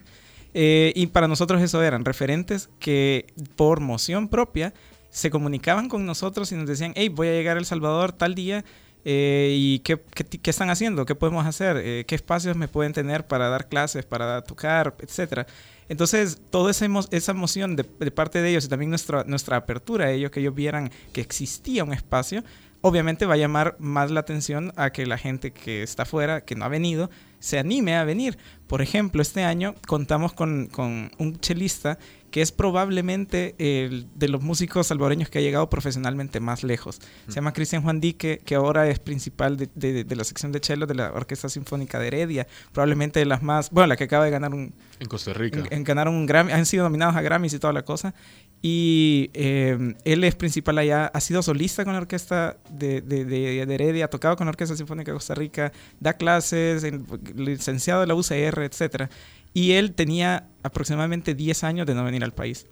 Eh, 0.53 0.93
y 0.95 1.07
para 1.07 1.27
nosotros 1.27 1.63
eso 1.63 1.81
eran 1.81 2.05
referentes 2.05 2.69
que 2.77 3.33
por 3.55 3.79
moción 3.79 4.27
propia 4.27 4.75
se 5.09 5.31
comunicaban 5.31 5.89
con 5.89 6.05
nosotros 6.05 6.51
y 6.51 6.55
nos 6.55 6.67
decían, 6.67 6.93
hey, 6.95 7.09
voy 7.09 7.29
a 7.29 7.31
llegar 7.31 7.57
a 7.57 7.59
El 7.59 7.65
Salvador 7.65 8.11
tal 8.11 8.35
día. 8.35 8.63
Eh, 9.03 9.55
¿Y 9.57 9.79
qué, 9.79 9.99
qué, 10.13 10.49
están 10.51 10.69
haciendo? 10.69 11.07
¿Qué 11.07 11.15
podemos 11.15 11.47
hacer? 11.47 12.05
¿Qué 12.05 12.13
espacios 12.13 12.55
me 12.57 12.67
pueden 12.67 12.93
tener 12.93 13.25
para 13.25 13.49
dar 13.49 13.69
clases, 13.69 14.05
para 14.05 14.43
tocar, 14.43 14.95
etcétera? 14.99 15.47
Entonces, 15.87 16.41
toda 16.49 16.71
esa, 16.71 16.87
esa 17.11 17.31
emoción 17.31 17.75
de, 17.75 17.83
parte 17.83 18.41
de 18.41 18.49
ellos 18.49 18.65
y 18.65 18.67
también 18.69 18.89
nuestra, 18.89 19.23
nuestra 19.25 19.57
apertura 19.57 20.05
a 20.05 20.11
ellos, 20.11 20.31
que 20.31 20.39
ellos 20.39 20.55
vieran 20.55 20.91
que 21.13 21.21
existía 21.21 21.83
un 21.83 21.93
espacio, 21.93 22.43
obviamente 22.81 23.25
va 23.25 23.35
a 23.35 23.37
llamar 23.37 23.75
más 23.79 24.11
la 24.11 24.19
atención 24.19 24.73
a 24.75 24.91
que 24.91 25.05
la 25.05 25.17
gente 25.17 25.51
que 25.51 25.83
está 25.83 26.03
afuera, 26.03 26.41
que 26.41 26.55
no 26.55 26.65
ha 26.65 26.69
venido, 26.69 27.09
se 27.39 27.59
anime 27.59 27.95
a 27.95 28.03
venir. 28.03 28.37
Por 28.67 28.81
ejemplo, 28.81 29.21
este 29.21 29.43
año 29.43 29.75
contamos 29.87 30.33
con, 30.33 30.67
con 30.67 31.11
un 31.17 31.39
chelista 31.39 31.99
que 32.35 32.41
es 32.41 32.51
probablemente 32.51 33.55
el 33.59 34.07
de 34.13 34.27
los 34.27 34.41
músicos 34.41 34.87
salvadoreños 34.87 35.29
que 35.29 35.39
ha 35.39 35.41
llegado 35.41 35.69
profesionalmente 35.69 36.41
más 36.41 36.65
lejos. 36.65 36.99
Se 37.29 37.35
llama 37.35 37.53
Cristian 37.53 37.81
Juan 37.81 38.01
Dique, 38.01 38.41
que 38.43 38.55
ahora 38.55 38.89
es 38.89 38.99
principal 38.99 39.55
de, 39.55 40.05
la 40.13 40.23
sección 40.25 40.51
de 40.51 40.59
cello 40.61 40.85
de 40.85 40.95
la 40.95 41.13
Orquesta 41.13 41.47
Sinfónica 41.47 41.97
de 41.97 42.07
Heredia, 42.07 42.45
probablemente 42.73 43.21
de 43.21 43.25
las 43.25 43.41
más, 43.41 43.69
bueno, 43.69 43.87
la 43.87 43.95
que 43.95 44.03
acaba 44.03 44.25
de 44.25 44.31
ganar 44.31 44.53
un... 44.53 44.73
En 44.99 45.07
Costa 45.07 45.31
Rica. 45.31 45.63
En, 45.69 45.85
ganar 45.85 46.09
un 46.09 46.25
Grammy, 46.25 46.51
han 46.51 46.65
sido 46.65 46.83
nominados 46.83 47.15
a 47.15 47.21
Grammys 47.21 47.53
y 47.53 47.59
toda 47.59 47.71
la 47.71 47.85
cosa. 47.85 48.13
Y 48.61 49.29
eh, 49.33 49.95
él 50.03 50.23
es 50.25 50.35
principal 50.35 50.77
allá, 50.77 51.05
ha 51.05 51.21
sido 51.21 51.41
solista 51.41 51.85
con 51.85 51.93
la 51.93 51.99
orquesta 51.99 52.57
de, 52.69 52.99
de, 52.99 53.61
Heredia, 53.61 54.05
ha 54.05 54.09
tocado 54.09 54.35
con 54.35 54.45
la 54.45 54.49
Orquesta 54.49 54.75
Sinfónica 54.75 55.13
de 55.13 55.15
Costa 55.15 55.35
Rica, 55.35 55.71
da 56.01 56.11
clases, 56.11 56.85
licenciado 57.33 58.01
de 58.01 58.07
la 58.07 58.15
UCR, 58.15 58.63
etc. 58.63 59.09
Y 59.55 59.71
él 59.71 59.93
tenía 59.93 60.49
aproximadamente 60.63 61.33
10 61.33 61.63
años 61.63 61.87
de 61.87 61.95
no 61.95 62.03
venir 62.03 62.23
al 62.25 62.33
país. 62.33 62.67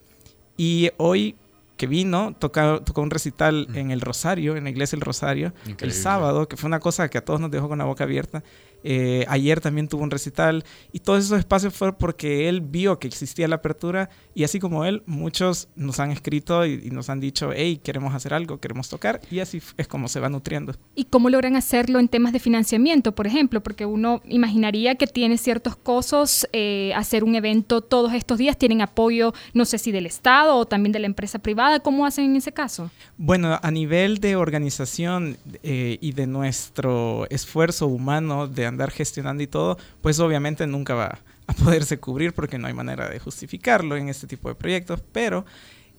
Y 0.57 0.91
hoy 0.97 1.37
que 1.77 1.87
vino, 1.87 2.35
tocó, 2.37 2.81
tocó 2.83 3.01
un 3.01 3.09
recital 3.09 3.67
en 3.73 3.89
el 3.91 4.01
Rosario, 4.01 4.55
en 4.57 4.65
la 4.65 4.69
iglesia 4.69 4.97
del 4.97 5.05
Rosario, 5.05 5.53
el 5.79 5.93
sábado, 5.93 6.47
que 6.47 6.57
fue 6.57 6.67
una 6.67 6.79
cosa 6.79 7.09
que 7.09 7.17
a 7.17 7.25
todos 7.25 7.39
nos 7.39 7.49
dejó 7.49 7.69
con 7.69 7.79
la 7.79 7.85
boca 7.85 8.03
abierta. 8.03 8.43
Eh, 8.83 9.25
ayer 9.27 9.61
también 9.61 9.87
tuvo 9.87 10.03
un 10.03 10.11
recital 10.11 10.63
y 10.91 10.99
todos 10.99 11.23
esos 11.23 11.39
espacios 11.39 11.73
fue 11.73 11.97
porque 11.97 12.49
él 12.49 12.61
vio 12.61 12.99
que 12.99 13.07
existía 13.07 13.47
la 13.47 13.55
apertura 13.55 14.09
y 14.35 14.43
así 14.43 14.59
como 14.59 14.85
él, 14.85 15.03
muchos 15.05 15.69
nos 15.75 15.99
han 15.99 16.11
escrito 16.11 16.65
y, 16.65 16.91
nos 16.91 17.09
han 17.09 17.19
dicho, 17.19 17.51
hey, 17.53 17.79
queremos 17.83 18.13
hacer 18.13 18.33
algo, 18.33 18.59
queremos 18.59 18.89
tocar 18.89 19.21
y 19.31 19.39
así 19.39 19.61
es 19.77 19.87
como 19.87 20.07
se 20.07 20.19
va 20.19 20.29
nutriendo. 20.29 20.73
¿Y 20.95 21.05
cómo 21.05 21.29
logran 21.29 21.55
hacerlo 21.55 21.99
en 21.99 22.07
temas 22.07 22.33
de 22.33 22.39
financiamiento, 22.39 23.15
por 23.15 23.27
ejemplo? 23.27 23.63
Porque 23.63 23.85
uno 23.85 24.21
imaginaría 24.25 24.95
que 24.95 25.07
tiene 25.07 25.37
ciertos 25.37 25.75
costos 25.75 26.47
eh, 26.51 26.93
hacer 26.95 27.23
un 27.23 27.35
evento 27.35 27.81
todos 27.81 28.13
estos 28.13 28.37
días, 28.37 28.57
tienen 28.57 28.81
apoyo, 28.81 29.33
no 29.53 29.65
sé 29.65 29.77
si 29.77 29.91
del 29.91 30.05
Estado 30.05 30.55
o 30.55 30.65
también 30.65 30.91
de 30.91 30.99
la 30.99 31.07
empresa 31.07 31.39
privada, 31.39 31.79
¿cómo 31.79 32.05
hacen 32.05 32.25
en 32.25 32.35
ese 32.35 32.51
caso? 32.51 32.91
Bueno, 33.17 33.59
a 33.61 33.71
nivel 33.71 34.19
de 34.19 34.35
organización 34.35 35.37
eh, 35.63 35.97
y 36.01 36.11
de 36.11 36.27
nuestro 36.27 37.27
esfuerzo 37.29 37.87
humano 37.87 38.47
de 38.47 38.65
andar 38.73 38.91
gestionando 38.91 39.43
y 39.43 39.47
todo, 39.47 39.77
pues 40.01 40.19
obviamente 40.19 40.67
nunca 40.67 40.93
va 40.93 41.19
a 41.47 41.53
poderse 41.53 41.99
cubrir 41.99 42.33
porque 42.33 42.57
no 42.57 42.67
hay 42.67 42.73
manera 42.73 43.09
de 43.09 43.19
justificarlo 43.19 43.95
en 43.95 44.09
este 44.09 44.27
tipo 44.27 44.49
de 44.49 44.55
proyectos, 44.55 45.01
pero 45.11 45.45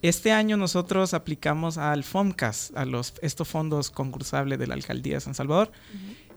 este 0.02 0.32
año 0.32 0.58
nosotros 0.58 1.14
aplicamos 1.14 1.78
al 1.78 2.04
FOMCAS, 2.04 2.72
a 2.74 2.84
los, 2.84 3.14
estos 3.22 3.48
fondos 3.48 3.90
concursables 3.90 4.58
de 4.58 4.66
la 4.66 4.74
Alcaldía 4.74 5.14
de 5.14 5.20
San 5.20 5.34
Salvador 5.34 5.72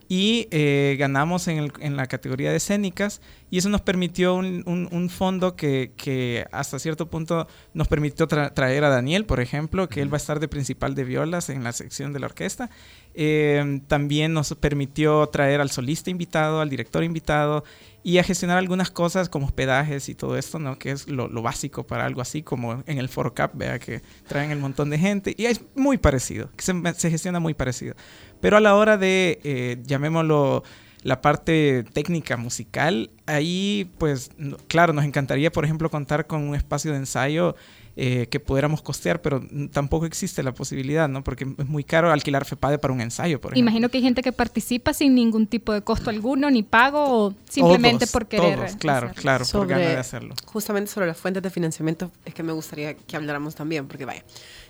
y 0.09 0.47
eh, 0.51 0.95
ganamos 0.97 1.47
en, 1.47 1.97
la 1.97 2.07
categoría 2.07 2.51
de 2.51 2.57
escénicas 2.57 3.21
y 3.51 3.57
eso 3.57 3.69
nos 3.69 3.81
permitió 3.81 4.35
un, 4.35 5.09
fondo 5.09 5.55
que, 5.55 6.45
hasta 6.51 6.79
cierto 6.79 7.07
punto 7.07 7.47
nos 7.73 7.87
permitió 7.87 8.27
traer 8.27 8.83
a 8.83 8.89
Daniel, 8.89 9.25
por 9.25 9.39
ejemplo, 9.39 9.89
que 9.89 10.01
él 10.01 10.11
va 10.11 10.15
a 10.15 10.23
estar 10.23 10.39
de 10.39 10.47
principal 10.47 10.95
de 10.95 11.03
violas 11.03 11.49
en 11.49 11.63
la 11.63 11.73
sección 11.73 12.13
de 12.13 12.19
la 12.19 12.27
orquesta. 12.27 12.69
Eh, 13.15 13.81
también 13.87 14.33
nos 14.33 14.53
permitió 14.55 15.27
traer 15.27 15.59
al 15.59 15.71
solista 15.71 16.09
invitado, 16.09 16.61
al 16.61 16.69
director 16.69 17.03
invitado 17.03 17.63
y 18.07 18.19
a 18.19 18.23
gestionar 18.23 18.57
algunas 18.57 18.89
cosas 18.89 19.27
como 19.27 19.47
hospedajes 19.47 20.07
y 20.07 20.15
todo 20.15 20.37
esto, 20.37 20.59
¿no? 20.59 20.79
Que 20.79 20.91
es 20.91 21.09
lo, 21.09 21.27
básico 21.41 21.85
para 21.85 22.05
algo 22.05 22.21
así 22.21 22.41
como 22.41 22.81
en 22.87 22.99
el 22.99 23.09
Foro 23.09 23.35
Cup, 23.35 23.49
vea 23.55 23.79
que 23.79 24.01
traen 24.29 24.49
el 24.51 24.59
montón 24.59 24.89
de 24.89 24.97
gente 24.97 25.35
y 25.37 25.43
es 25.43 25.59
muy 25.75 25.97
parecido, 25.97 26.49
se, 26.57 26.73
se 26.93 27.09
gestiona 27.09 27.41
muy 27.41 27.53
parecido. 27.53 27.95
Pero 28.39 28.55
a 28.55 28.59
la 28.61 28.75
hora 28.75 28.97
de, 28.97 29.41
eh, 29.43 29.83
llamémoslo, 29.83 30.63
la 31.03 31.19
parte 31.19 31.83
técnica 31.91 32.37
musical, 32.37 33.11
ahí 33.25 33.91
pues 33.97 34.31
claro, 34.69 34.93
nos 34.93 35.03
encantaría 35.03 35.51
por 35.51 35.65
ejemplo 35.65 35.89
contar 35.89 36.27
con 36.27 36.43
un 36.43 36.55
espacio 36.55 36.91
de 36.93 36.99
ensayo 36.99 37.57
eh, 37.99 38.27
que 38.29 38.39
pudiéramos 38.39 38.83
costear, 38.83 39.23
pero 39.23 39.41
tampoco 39.71 40.05
existe 40.05 40.43
la 40.43 40.53
posibilidad, 40.53 41.09
¿no? 41.09 41.23
Porque 41.23 41.47
es 41.57 41.65
muy 41.65 41.83
caro 41.83 42.11
alquilar 42.11 42.45
FEPADE 42.45 42.77
para 42.77 42.93
un 42.93 43.01
ensayo, 43.01 43.41
por 43.41 43.53
ejemplo. 43.53 43.59
Imagino 43.59 43.89
que 43.89 43.97
hay 43.97 44.03
gente 44.03 44.21
que 44.21 44.31
participa 44.31 44.93
sin 44.93 45.15
ningún 45.15 45.47
tipo 45.47 45.73
de 45.73 45.81
costo 45.81 46.11
alguno, 46.11 46.51
ni 46.51 46.61
pago, 46.61 47.25
o 47.25 47.33
simplemente 47.49 48.05
por 48.05 48.27
querer. 48.27 48.55
Todos, 48.55 48.75
claro, 48.75 49.11
claro, 49.15 49.45
por 49.51 49.65
ganas 49.65 49.87
de 49.87 49.97
hacerlo. 49.97 50.35
Justamente 50.45 50.91
sobre 50.91 51.07
las 51.07 51.17
fuentes 51.17 51.41
de 51.41 51.49
financiamiento 51.49 52.11
es 52.23 52.35
que 52.35 52.43
me 52.43 52.53
gustaría 52.53 52.93
que 52.93 53.15
habláramos 53.15 53.55
también, 53.55 53.87
porque 53.87 54.05
vaya, 54.05 54.23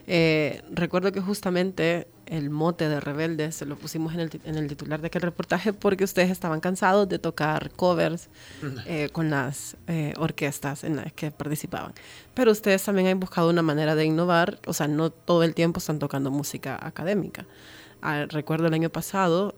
eh, 0.08 0.62
recuerdo 0.72 1.12
que 1.12 1.20
justamente 1.20 2.08
el 2.30 2.50
mote 2.50 2.90
de 2.90 3.00
rebelde 3.00 3.52
se 3.52 3.66
lo 3.66 3.76
pusimos 3.78 4.14
en 4.14 4.20
el, 4.22 4.42
en 4.46 4.56
el, 4.56 4.68
titular 4.68 5.02
de 5.02 5.08
aquel 5.08 5.22
reportaje 5.22 5.74
porque 5.74 6.04
ustedes 6.04 6.30
estaban 6.30 6.60
cansados 6.60 7.08
de 7.10 7.20
tocar 7.20 7.72
covers 7.72 8.30
eh, 8.86 9.10
con 9.12 9.30
las 9.30 9.78
eh, 9.88 10.14
orquestas 10.18 10.84
en 10.84 10.96
las 10.98 11.14
que 11.14 11.32
participaban. 11.32 11.94
Pero 12.34 12.52
ustedes 12.52 12.84
también 12.84 13.08
han 13.08 13.20
buscado 13.20 13.50
una 13.50 13.62
manera 13.62 13.96
de 13.96 14.06
innovar, 14.06 14.60
o 14.68 14.74
sea, 14.74 14.88
no 14.88 15.10
todo 15.10 15.44
el 15.44 15.54
tiempo 15.54 15.80
están 15.80 16.00
tocando 16.00 16.32
música 16.32 16.78
académica. 16.82 17.46
Ah, 18.02 18.26
recuerdo 18.30 18.68
el 18.68 18.74
año 18.74 18.90
pasado 18.90 19.56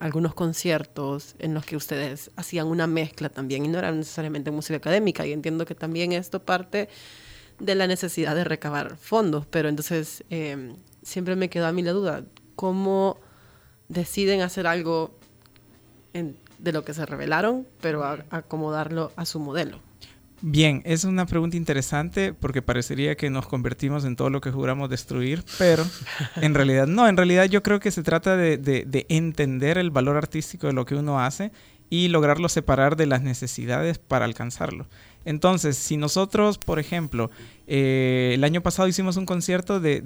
algunos 0.00 0.32
conciertos 0.32 1.34
en 1.38 1.52
los 1.52 1.66
que 1.66 1.76
ustedes 1.76 2.30
hacían 2.34 2.66
una 2.66 2.86
mezcla 2.86 3.28
también 3.28 3.66
y 3.66 3.68
no 3.68 3.78
era 3.78 3.92
necesariamente 3.92 4.50
música 4.50 4.78
académica 4.78 5.26
y 5.26 5.32
entiendo 5.32 5.66
que 5.66 5.74
también 5.74 6.12
esto 6.12 6.42
parte 6.42 6.88
de 7.58 7.74
la 7.74 7.86
necesidad 7.86 8.34
de 8.34 8.44
recabar 8.44 8.96
fondos, 8.96 9.46
pero 9.46 9.68
entonces 9.68 10.24
em, 10.30 10.74
siempre 11.04 11.36
me 11.36 11.48
quedó 11.48 11.66
a 11.66 11.72
mí 11.72 11.82
la 11.82 11.92
duda, 11.92 12.24
¿cómo 12.56 13.18
deciden 13.88 14.40
hacer 14.40 14.66
algo 14.66 15.16
de 16.12 16.72
lo 16.72 16.84
que 16.84 16.94
se 16.94 17.06
revelaron, 17.06 17.66
pero 17.80 18.04
acomodarlo 18.30 19.12
a 19.14 19.24
su 19.24 19.38
modelo? 19.38 19.78
Bien, 20.40 20.82
es 20.84 21.04
una 21.04 21.24
pregunta 21.24 21.56
interesante 21.56 22.34
porque 22.34 22.60
parecería 22.60 23.16
que 23.16 23.30
nos 23.30 23.46
convertimos 23.46 24.04
en 24.04 24.16
todo 24.16 24.28
lo 24.28 24.40
que 24.40 24.50
juramos 24.50 24.90
destruir, 24.90 25.42
pero 25.58 25.86
en 26.36 26.54
realidad 26.54 26.86
no, 26.86 27.08
en 27.08 27.16
realidad 27.16 27.46
yo 27.46 27.62
creo 27.62 27.80
que 27.80 27.90
se 27.90 28.02
trata 28.02 28.36
de 28.36 29.06
entender 29.08 29.78
el 29.78 29.90
valor 29.90 30.16
artístico 30.16 30.66
de 30.66 30.74
lo 30.74 30.84
que 30.84 30.96
uno 30.96 31.20
hace 31.20 31.52
y 31.88 32.08
lograrlo 32.08 32.48
separar 32.48 32.96
de 32.96 33.06
las 33.06 33.22
necesidades 33.22 33.98
para 33.98 34.24
alcanzarlo. 34.24 34.86
Entonces, 35.24 35.76
si 35.76 35.96
nosotros, 35.96 36.58
por 36.58 36.78
ejemplo, 36.78 37.30
eh, 37.66 38.32
el 38.34 38.44
año 38.44 38.62
pasado 38.62 38.88
hicimos 38.88 39.16
un 39.16 39.26
concierto 39.26 39.80
de, 39.80 40.02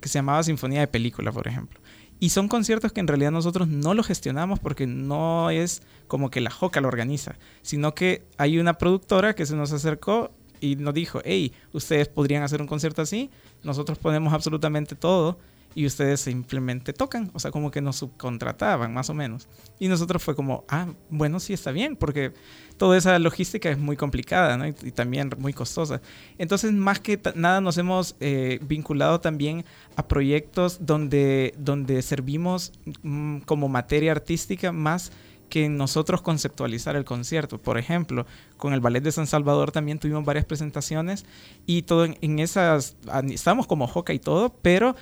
que 0.00 0.08
se 0.08 0.18
llamaba 0.18 0.42
Sinfonía 0.42 0.80
de 0.80 0.88
Película, 0.88 1.32
por 1.32 1.46
ejemplo. 1.48 1.80
Y 2.18 2.30
son 2.30 2.48
conciertos 2.48 2.92
que 2.92 3.00
en 3.00 3.08
realidad 3.08 3.32
nosotros 3.32 3.66
no 3.66 3.94
los 3.94 4.06
gestionamos 4.06 4.60
porque 4.60 4.86
no 4.86 5.50
es 5.50 5.82
como 6.06 6.30
que 6.30 6.40
la 6.40 6.50
JOCA 6.50 6.80
lo 6.80 6.88
organiza, 6.88 7.36
sino 7.62 7.94
que 7.94 8.24
hay 8.38 8.58
una 8.58 8.78
productora 8.78 9.34
que 9.34 9.44
se 9.44 9.56
nos 9.56 9.72
acercó 9.72 10.30
y 10.60 10.76
nos 10.76 10.94
dijo, 10.94 11.20
hey, 11.24 11.52
ustedes 11.72 12.08
podrían 12.08 12.44
hacer 12.44 12.60
un 12.60 12.68
concierto 12.68 13.02
así, 13.02 13.30
nosotros 13.64 13.98
ponemos 13.98 14.32
absolutamente 14.32 14.94
todo 14.94 15.38
y 15.74 15.86
ustedes 15.86 16.20
simplemente 16.20 16.92
tocan, 16.92 17.30
o 17.34 17.38
sea, 17.38 17.50
como 17.50 17.70
que 17.70 17.80
nos 17.80 17.96
subcontrataban 17.96 18.92
más 18.92 19.10
o 19.10 19.14
menos. 19.14 19.48
Y 19.78 19.88
nosotros 19.88 20.22
fue 20.22 20.34
como, 20.34 20.64
ah, 20.68 20.86
bueno, 21.10 21.40
sí 21.40 21.52
está 21.52 21.72
bien, 21.72 21.96
porque 21.96 22.32
toda 22.76 22.98
esa 22.98 23.18
logística 23.18 23.70
es 23.70 23.78
muy 23.78 23.96
complicada 23.96 24.56
¿no? 24.56 24.66
y, 24.66 24.72
también 24.72 25.30
muy 25.38 25.52
costosa. 25.52 26.00
Entonces, 26.38 26.72
más 26.72 27.00
que 27.00 27.20
nada 27.34 27.60
nos 27.60 27.78
hemos 27.78 28.16
eh, 28.20 28.58
vinculado 28.62 29.20
también 29.20 29.64
a 29.96 30.06
proyectos 30.08 30.78
donde, 30.84 31.54
donde 31.58 32.02
servimos 32.02 32.72
mm, 33.02 33.38
como 33.40 33.68
materia 33.68 34.12
artística 34.12 34.72
más 34.72 35.12
que 35.52 35.68
nosotros 35.68 36.22
conceptualizar 36.22 36.96
el 36.96 37.04
concierto. 37.04 37.58
Por 37.58 37.76
ejemplo, 37.76 38.24
con 38.56 38.72
el 38.72 38.80
Ballet 38.80 39.02
de 39.02 39.12
San 39.12 39.26
Salvador 39.26 39.70
también 39.70 39.98
tuvimos 39.98 40.24
varias 40.24 40.46
presentaciones 40.46 41.26
y 41.66 41.82
todo 41.82 42.06
en, 42.06 42.38
esas, 42.38 42.96
estábamos 43.28 43.66
como 43.66 43.86
Joca 43.86 44.14
y 44.14 44.18
todo, 44.18 44.56
pero 44.62 44.96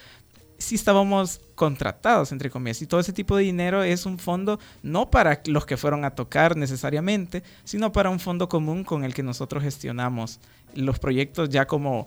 sí 0.60 0.74
estábamos 0.74 1.40
contratados, 1.54 2.32
entre 2.32 2.50
comillas. 2.50 2.82
Y 2.82 2.86
todo 2.86 3.00
ese 3.00 3.12
tipo 3.12 3.36
de 3.36 3.44
dinero 3.44 3.82
es 3.82 4.06
un 4.06 4.18
fondo 4.18 4.60
no 4.82 5.10
para 5.10 5.40
los 5.46 5.66
que 5.66 5.76
fueron 5.76 6.04
a 6.04 6.10
tocar 6.10 6.56
necesariamente, 6.56 7.42
sino 7.64 7.92
para 7.92 8.10
un 8.10 8.20
fondo 8.20 8.48
común 8.48 8.84
con 8.84 9.04
el 9.04 9.14
que 9.14 9.22
nosotros 9.22 9.62
gestionamos 9.62 10.38
los 10.74 10.98
proyectos 10.98 11.48
ya 11.48 11.66
como, 11.66 12.06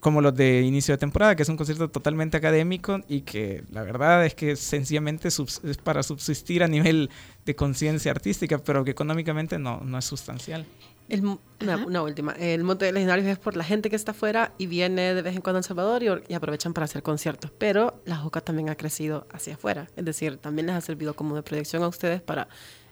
como 0.00 0.20
los 0.20 0.34
de 0.34 0.62
inicio 0.62 0.94
de 0.94 0.98
temporada, 0.98 1.36
que 1.36 1.42
es 1.42 1.48
un 1.48 1.56
concierto 1.56 1.88
totalmente 1.88 2.36
académico 2.36 3.00
y 3.08 3.20
que 3.20 3.62
la 3.70 3.82
verdad 3.82 4.26
es 4.26 4.34
que 4.34 4.56
sencillamente 4.56 5.28
es 5.28 5.38
para 5.82 6.02
subsistir 6.02 6.62
a 6.62 6.68
nivel 6.68 7.10
de 7.44 7.54
conciencia 7.54 8.10
artística, 8.10 8.58
pero 8.58 8.84
que 8.84 8.90
económicamente 8.90 9.58
no, 9.58 9.80
no 9.80 9.98
es 9.98 10.04
sustancial 10.04 10.66
una, 11.08 12.02
última. 12.02 12.32
El 12.32 12.64
monte 12.64 12.86
de 12.86 12.92
legendarios 12.92 13.26
es 13.26 13.38
por 13.38 13.56
la 13.56 13.64
gente 13.64 13.90
que 13.90 13.96
está 13.96 14.12
afuera 14.12 14.52
y 14.58 14.66
viene 14.66 15.14
de 15.14 15.22
vez 15.22 15.34
en 15.36 15.42
cuando 15.42 15.58
a 15.58 15.60
El 15.60 15.64
Salvador 15.64 16.02
y, 16.28 16.34
aprovechan 16.34 16.72
para 16.72 16.84
hacer 16.84 17.02
conciertos. 17.02 17.50
Pero 17.58 18.02
la 18.04 18.16
JOCA 18.16 18.40
también 18.40 18.70
ha 18.70 18.76
crecido 18.76 19.26
hacia 19.32 19.54
afuera. 19.54 19.88
Es 19.96 20.04
decir, 20.04 20.38
también 20.38 20.66
les 20.66 20.76
ha 20.76 20.80
servido 20.80 21.14
como 21.14 21.36
de 21.36 21.42
proyección 21.42 21.82
a 21.82 21.88
ustedes 21.88 22.22
para 22.22 22.48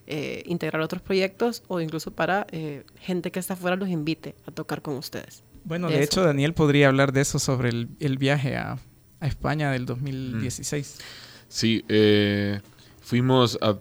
eh, 0.06 0.42
integrar 0.46 0.82
otros 0.82 1.00
proyectos 1.00 1.62
o 1.68 1.80
incluso 1.80 2.10
para 2.10 2.46
eh, 2.50 2.84
gente 2.96 3.30
que 3.30 3.38
está 3.38 3.54
afuera 3.54 3.76
los 3.76 3.88
invite 3.88 4.34
a 4.46 4.50
tocar 4.50 4.82
con 4.82 4.96
ustedes. 4.96 5.42
Bueno, 5.64 5.88
de, 5.88 6.02
hecho, 6.02 6.24
Daniel 6.24 6.54
podría 6.54 6.88
hablar 6.88 7.12
de 7.12 7.20
eso 7.20 7.38
sobre 7.38 7.70
el, 7.70 8.18
viaje 8.18 8.56
a, 8.56 8.78
España 9.20 9.70
del 9.70 9.86
2016. 9.86 10.98
Sí, 11.46 11.84
eh, 11.88 12.60
fuimos 13.00 13.56
a 13.62 13.78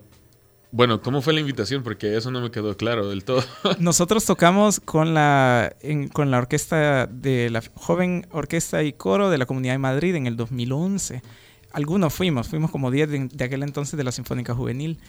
bueno, 0.72 1.02
¿cómo 1.02 1.22
fue 1.22 1.34
la 1.34 1.42
invitación? 1.42 1.84
Porque 1.84 2.16
eso 2.16 2.32
no 2.32 2.40
me 2.42 2.50
quedó 2.50 2.78
claro 2.78 3.10
del 3.10 3.26
todo. 3.26 3.44
Nosotros 3.80 4.26
tocamos 4.26 4.80
con 4.80 5.14
la, 5.14 5.76
con 6.14 6.32
la 6.32 6.38
orquesta 6.38 7.08
de 7.08 7.50
la 7.50 7.62
joven 7.76 8.26
orquesta 8.32 8.82
y 8.84 8.94
coro 8.94 9.30
de 9.30 9.38
la 9.38 9.46
Comunidad 9.46 9.74
de 9.74 9.80
Madrid 9.80 10.16
en 10.16 10.28
el 10.28 10.38
2011. 10.38 11.22
Algunos 11.74 12.14
fuimos, 12.14 12.48
fuimos 12.48 12.72
como 12.72 12.90
10 12.90 13.32
de, 13.32 13.46
aquel 13.46 13.64
entonces 13.64 13.98
de 13.98 14.04
la 14.04 14.12
Sinfónica 14.12 14.54
Juvenil. 14.56 15.00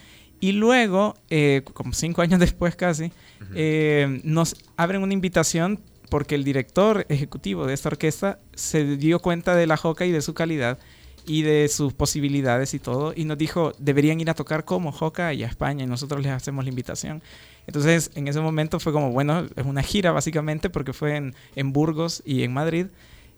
Y 0.41 0.51
luego, 0.51 1.15
eh, 1.29 1.63
como 1.73 1.93
cinco 1.93 2.21
años 2.21 2.39
después 2.41 2.75
casi, 2.75 3.11
eh, 3.55 4.21
nos 4.23 4.57
abren 4.75 5.01
una 5.01 5.13
invitación 5.13 5.79
porque 6.09 6.35
el 6.35 6.43
director 6.43 7.05
ejecutivo 7.09 7.65
de 7.65 7.73
esta 7.73 7.89
orquesta 7.89 8.39
se 8.53 8.97
dio 8.97 9.19
cuenta 9.19 9.55
de 9.55 9.65
la 9.65 9.77
joca 9.77 10.05
y 10.05 10.11
de 10.11 10.21
su 10.21 10.33
calidad 10.33 10.77
y 11.25 11.43
de 11.43 11.67
sus 11.67 11.93
posibilidades 11.93 12.73
y 12.73 12.79
todo. 12.79 13.13
Y 13.15 13.25
nos 13.25 13.37
dijo, 13.37 13.73
deberían 13.79 14.19
ir 14.19 14.29
a 14.29 14.33
tocar 14.33 14.65
como 14.65 14.91
Joca 14.91 15.33
y 15.33 15.43
a 15.43 15.47
España 15.47 15.83
y 15.83 15.87
nosotros 15.87 16.21
les 16.21 16.31
hacemos 16.31 16.65
la 16.65 16.69
invitación. 16.69 17.21
Entonces, 17.67 18.11
en 18.15 18.27
ese 18.27 18.41
momento 18.41 18.79
fue 18.79 18.91
como, 18.91 19.11
bueno, 19.11 19.47
es 19.55 19.65
una 19.65 19.83
gira 19.83 20.11
básicamente 20.11 20.69
porque 20.69 20.93
fue 20.93 21.15
en, 21.15 21.35
en 21.55 21.73
Burgos 21.73 22.21
y 22.25 22.43
en 22.43 22.53
Madrid. 22.53 22.87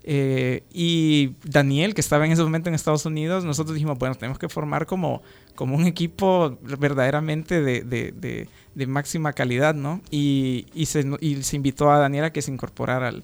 Eh, 0.07 0.61
y 0.71 1.31
Daniel, 1.43 1.95
que 1.95 2.01
estaba 2.01 2.27
en 2.27 2.31
ese 2.31 2.43
momento 2.43 2.69
en 2.69 2.75
Estados 2.75 3.07
Unidos, 3.07 3.43
nosotros 3.43 3.73
dijimos, 3.73 3.97
bueno, 3.97 4.13
tenemos 4.13 4.37
que 4.37 4.47
formar 4.47 4.85
como, 4.85 5.23
como 5.55 5.75
un 5.75 5.87
equipo 5.87 6.59
verdaderamente 6.61 7.59
de, 7.59 7.81
de, 7.81 8.47
de, 8.75 8.87
máxima 8.87 9.33
calidad, 9.33 9.73
¿no? 9.73 10.01
Y, 10.11 10.67
y, 10.75 10.85
se, 10.85 11.03
y, 11.21 11.41
se, 11.41 11.55
invitó 11.55 11.91
a 11.91 11.97
Daniel 11.97 12.25
a 12.25 12.31
que 12.31 12.43
se 12.43 12.51
incorporara 12.51 13.07
al, 13.07 13.23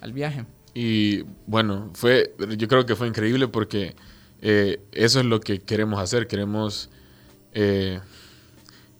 al, 0.00 0.12
viaje. 0.12 0.44
Y 0.74 1.24
bueno, 1.46 1.90
fue, 1.94 2.34
yo 2.56 2.68
creo 2.68 2.86
que 2.86 2.96
fue 2.96 3.08
increíble 3.08 3.48
porque 3.48 3.94
eh, 4.40 4.80
eso 4.92 5.20
es 5.20 5.26
lo 5.26 5.40
que 5.40 5.60
queremos 5.60 6.00
hacer, 6.00 6.26
queremos, 6.26 6.90
eh, 7.52 8.00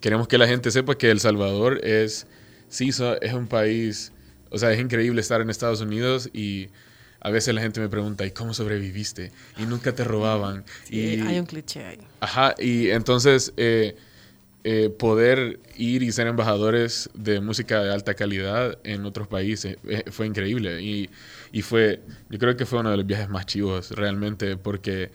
queremos 0.00 0.28
que 0.28 0.38
la 0.38 0.46
gente 0.46 0.70
sepa 0.70 0.96
que 0.96 1.10
El 1.10 1.20
Salvador 1.20 1.84
es, 1.84 2.26
sí, 2.68 2.90
es 3.20 3.32
un 3.32 3.46
país, 3.46 4.12
o 4.50 4.58
sea, 4.58 4.72
es 4.72 4.80
increíble 4.80 5.20
estar 5.20 5.40
en 5.40 5.50
Estados 5.50 5.80
Unidos 5.80 6.28
y 6.32 6.68
a 7.20 7.30
veces 7.30 7.54
la 7.54 7.60
gente 7.60 7.80
me 7.80 7.88
pregunta, 7.88 8.26
¿y 8.26 8.30
cómo 8.30 8.54
sobreviviste? 8.54 9.30
Y 9.58 9.62
nunca 9.62 9.94
te 9.94 10.04
robaban. 10.04 10.64
y, 10.88 11.20
hay 11.20 11.38
un 11.38 11.46
cliché 11.46 11.84
ahí. 11.84 11.98
Ajá, 12.20 12.54
y 12.58 12.90
entonces 12.90 13.52
eh, 13.56 13.94
eh, 14.64 14.90
poder 14.90 15.60
ir 15.76 16.02
y 16.02 16.12
ser 16.12 16.26
embajadores 16.26 17.10
de 17.14 17.40
música 17.40 17.82
de 17.82 17.92
alta 17.92 18.14
calidad 18.14 18.78
en 18.84 19.04
otros 19.06 19.28
países 19.28 19.78
eh, 19.88 20.04
fue 20.10 20.26
increíble. 20.26 20.82
Y, 20.82 21.10
y, 21.52 21.62
fue, 21.62 22.02
yo 22.28 22.38
creo 22.38 22.56
que 22.56 22.66
fue 22.66 22.80
uno 22.80 22.90
de 22.90 22.98
los 22.98 23.06
viajes 23.06 23.28
más 23.28 23.46
chivos 23.46 23.90
realmente 23.92 24.56
porque 24.56 25.10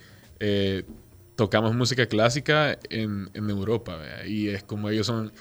tocamos 1.35 1.73
música 1.75 2.05
clásica 2.05 2.77
en, 2.89 3.29
en 3.33 3.49
Europa 3.49 3.99
y 4.27 4.49
es 4.49 4.63
como 4.63 4.89
ellos 4.89 5.07
son 5.07 5.31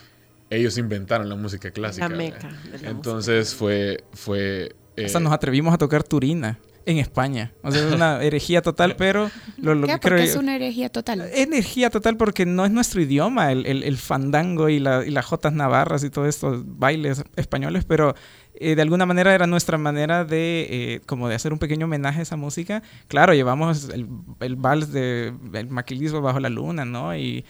ellos 0.48 0.78
inventaron 0.78 1.28
la 1.28 1.34
música 1.34 1.70
clásica. 1.70 2.08
La 2.08 2.16
meca. 2.16 2.48
Entonces 2.84 3.54
fue, 3.54 4.04
fue 4.12 4.74
o 4.96 5.08
sea, 5.08 5.20
nos 5.20 5.32
atrevimos 5.32 5.74
a 5.74 5.78
tocar 5.78 6.04
Turina 6.04 6.58
en 6.86 6.98
España. 6.98 7.52
O 7.62 7.70
sea, 7.70 7.86
es 7.86 7.92
una 7.92 8.22
herejía 8.22 8.62
total, 8.62 8.96
pero 8.96 9.30
lo, 9.56 9.74
lo 9.74 9.86
¿Qué? 9.86 9.94
que 9.94 9.98
creo 10.00 10.18
es 10.18 10.36
una 10.36 10.56
herejía 10.56 10.88
total? 10.88 11.28
Energía 11.32 11.90
total 11.90 12.16
porque 12.16 12.46
no 12.46 12.64
es 12.64 12.70
nuestro 12.70 13.00
idioma, 13.00 13.52
el, 13.52 13.66
el, 13.66 13.82
el 13.82 13.96
fandango 13.96 14.68
y, 14.68 14.78
la, 14.78 15.04
y 15.04 15.10
las 15.10 15.24
jotas 15.24 15.52
navarras 15.52 16.04
y 16.04 16.10
todos 16.10 16.28
estos 16.28 16.62
bailes 16.64 17.24
españoles, 17.36 17.84
pero 17.84 18.14
eh, 18.54 18.74
de 18.74 18.82
alguna 18.82 19.04
manera 19.06 19.34
era 19.34 19.46
nuestra 19.46 19.78
manera 19.78 20.24
de 20.24 20.66
eh, 20.70 21.00
como 21.06 21.28
de 21.28 21.34
hacer 21.34 21.52
un 21.52 21.58
pequeño 21.58 21.86
homenaje 21.86 22.20
a 22.20 22.22
esa 22.22 22.36
música. 22.36 22.82
Claro, 23.08 23.34
llevamos 23.34 23.88
el, 23.90 24.08
el 24.40 24.56
vals 24.56 24.92
de 24.92 25.32
el 25.52 25.68
maquilismo 25.68 26.20
bajo 26.20 26.40
la 26.40 26.48
luna, 26.48 26.84
¿no? 26.84 27.16
Y 27.16 27.44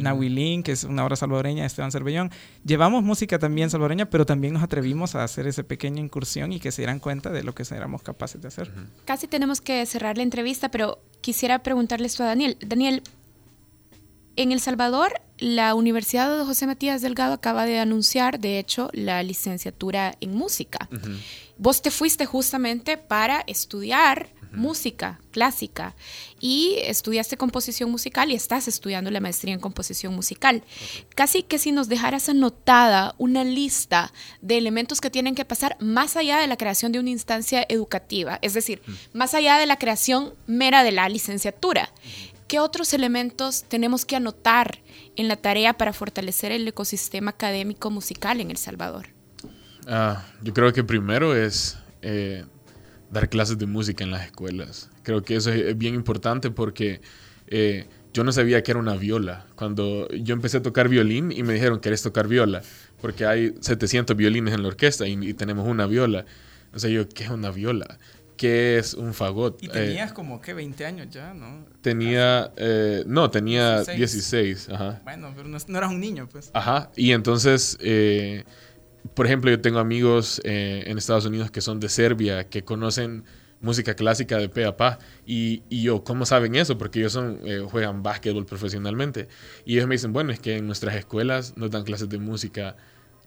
Nahuilín, 0.00 0.62
que 0.62 0.72
es 0.72 0.84
una 0.84 1.04
obra 1.04 1.16
salvadoreña 1.16 1.62
de 1.62 1.66
Esteban 1.66 1.90
Cervellón. 1.90 2.30
Llevamos 2.64 3.02
música 3.02 3.38
también 3.38 3.70
salvadoreña, 3.70 4.10
pero 4.10 4.26
también 4.26 4.52
nos 4.52 4.62
atrevimos 4.62 5.14
a 5.14 5.24
hacer 5.24 5.46
esa 5.46 5.62
pequeña 5.62 6.00
incursión 6.00 6.52
y 6.52 6.60
que 6.60 6.70
se 6.70 6.82
dieran 6.82 6.98
cuenta 6.98 7.30
de 7.30 7.42
lo 7.42 7.54
que 7.54 7.62
éramos 7.70 8.02
capaces 8.02 8.40
de 8.42 8.48
hacer. 8.48 8.70
Casi 9.04 9.26
tenemos 9.28 9.60
que 9.60 9.86
cerrar 9.86 10.16
la 10.16 10.22
entrevista, 10.22 10.70
pero 10.70 10.98
quisiera 11.20 11.62
preguntarle 11.62 12.06
esto 12.06 12.22
a 12.24 12.26
Daniel. 12.26 12.56
Daniel, 12.60 13.02
en 14.36 14.52
El 14.52 14.60
Salvador, 14.60 15.20
la 15.38 15.74
Universidad 15.74 16.36
de 16.36 16.44
José 16.44 16.66
Matías 16.66 17.02
Delgado 17.02 17.34
acaba 17.34 17.64
de 17.64 17.78
anunciar, 17.78 18.38
de 18.38 18.58
hecho, 18.58 18.90
la 18.92 19.22
licenciatura 19.22 20.16
en 20.20 20.34
música. 20.34 20.88
Vos 21.58 21.82
te 21.82 21.90
fuiste 21.90 22.26
justamente 22.26 22.96
para 22.96 23.42
estudiar 23.46 24.30
música 24.52 25.20
clásica 25.30 25.94
y 26.40 26.76
estudiaste 26.82 27.36
composición 27.36 27.90
musical 27.90 28.30
y 28.30 28.34
estás 28.34 28.68
estudiando 28.68 29.10
la 29.10 29.20
maestría 29.20 29.54
en 29.54 29.60
composición 29.60 30.14
musical. 30.14 30.62
Casi 31.14 31.42
que 31.42 31.58
si 31.58 31.72
nos 31.72 31.88
dejaras 31.88 32.28
anotada 32.28 33.14
una 33.18 33.44
lista 33.44 34.12
de 34.40 34.58
elementos 34.58 35.00
que 35.00 35.10
tienen 35.10 35.34
que 35.34 35.44
pasar 35.44 35.76
más 35.80 36.16
allá 36.16 36.38
de 36.38 36.46
la 36.46 36.56
creación 36.56 36.92
de 36.92 37.00
una 37.00 37.10
instancia 37.10 37.64
educativa, 37.68 38.38
es 38.42 38.54
decir, 38.54 38.82
más 39.12 39.34
allá 39.34 39.56
de 39.58 39.66
la 39.66 39.78
creación 39.78 40.34
mera 40.46 40.84
de 40.84 40.92
la 40.92 41.08
licenciatura. 41.08 41.90
¿Qué 42.52 42.60
otros 42.60 42.92
elementos 42.92 43.64
tenemos 43.66 44.04
que 44.04 44.14
anotar 44.14 44.82
en 45.16 45.26
la 45.26 45.36
tarea 45.36 45.72
para 45.78 45.94
fortalecer 45.94 46.52
el 46.52 46.68
ecosistema 46.68 47.30
académico 47.30 47.90
musical 47.90 48.42
en 48.42 48.50
El 48.50 48.58
Salvador? 48.58 49.06
Ah, 49.86 50.26
yo 50.42 50.52
creo 50.52 50.70
que 50.70 50.84
primero 50.84 51.34
es 51.34 51.78
eh, 52.02 52.44
dar 53.10 53.30
clases 53.30 53.56
de 53.56 53.64
música 53.64 54.04
en 54.04 54.10
las 54.10 54.26
escuelas. 54.26 54.90
Creo 55.02 55.22
que 55.22 55.36
eso 55.36 55.50
es 55.50 55.78
bien 55.78 55.94
importante 55.94 56.50
porque 56.50 57.00
eh, 57.46 57.86
yo 58.12 58.22
no 58.22 58.32
sabía 58.32 58.62
que 58.62 58.72
era 58.72 58.80
una 58.80 58.96
viola. 58.96 59.46
Cuando 59.54 60.06
yo 60.10 60.34
empecé 60.34 60.58
a 60.58 60.62
tocar 60.62 60.90
violín 60.90 61.32
y 61.32 61.42
me 61.44 61.54
dijeron, 61.54 61.78
¿quieres 61.78 62.02
tocar 62.02 62.28
viola? 62.28 62.60
Porque 63.00 63.24
hay 63.24 63.54
700 63.60 64.14
violines 64.14 64.52
en 64.52 64.60
la 64.60 64.68
orquesta 64.68 65.08
y, 65.08 65.12
y 65.12 65.32
tenemos 65.32 65.66
una 65.66 65.86
viola. 65.86 66.26
O 66.74 66.78
sea, 66.78 66.90
yo, 66.90 67.08
¿qué 67.08 67.24
es 67.24 67.30
una 67.30 67.50
viola? 67.50 67.98
Qué 68.42 68.76
es 68.76 68.94
un 68.94 69.14
fagot. 69.14 69.62
Y 69.62 69.68
tenías 69.68 70.12
como 70.12 70.40
que 70.40 70.52
20 70.52 70.84
años 70.84 71.06
ya, 71.10 71.32
¿no? 71.32 71.64
Tenía, 71.80 72.50
eh, 72.56 73.04
no, 73.06 73.30
tenía 73.30 73.84
16. 73.84 74.68
ajá. 74.70 75.00
Bueno, 75.04 75.32
pero 75.36 75.46
no, 75.46 75.78
eras 75.78 75.90
un 75.92 76.00
niño, 76.00 76.28
pues. 76.28 76.50
Ajá, 76.52 76.90
y 76.96 77.12
entonces, 77.12 77.78
eh, 77.80 78.42
por 79.14 79.26
ejemplo, 79.26 79.48
yo 79.48 79.60
tengo 79.60 79.78
amigos 79.78 80.40
eh, 80.42 80.82
en 80.86 80.98
Estados 80.98 81.24
Unidos 81.24 81.52
que 81.52 81.60
son 81.60 81.78
de 81.78 81.88
Serbia, 81.88 82.48
que 82.48 82.64
conocen 82.64 83.22
música 83.60 83.94
clásica 83.94 84.38
de 84.38 84.48
pe 84.48 84.64
a 84.64 84.76
pa. 84.76 84.98
Y, 85.24 85.62
y 85.68 85.82
yo, 85.82 86.02
¿cómo 86.02 86.26
saben 86.26 86.56
eso? 86.56 86.76
Porque 86.78 86.98
ellos 86.98 87.12
son, 87.12 87.38
juegan 87.68 88.02
básquetbol 88.02 88.44
profesionalmente. 88.44 89.28
Y 89.64 89.74
ellos 89.74 89.86
me 89.86 89.94
dicen, 89.94 90.12
bueno, 90.12 90.32
es 90.32 90.40
que 90.40 90.56
en 90.56 90.66
nuestras 90.66 90.96
escuelas 90.96 91.56
nos 91.56 91.70
dan 91.70 91.84
clases 91.84 92.08
de 92.08 92.18
música 92.18 92.74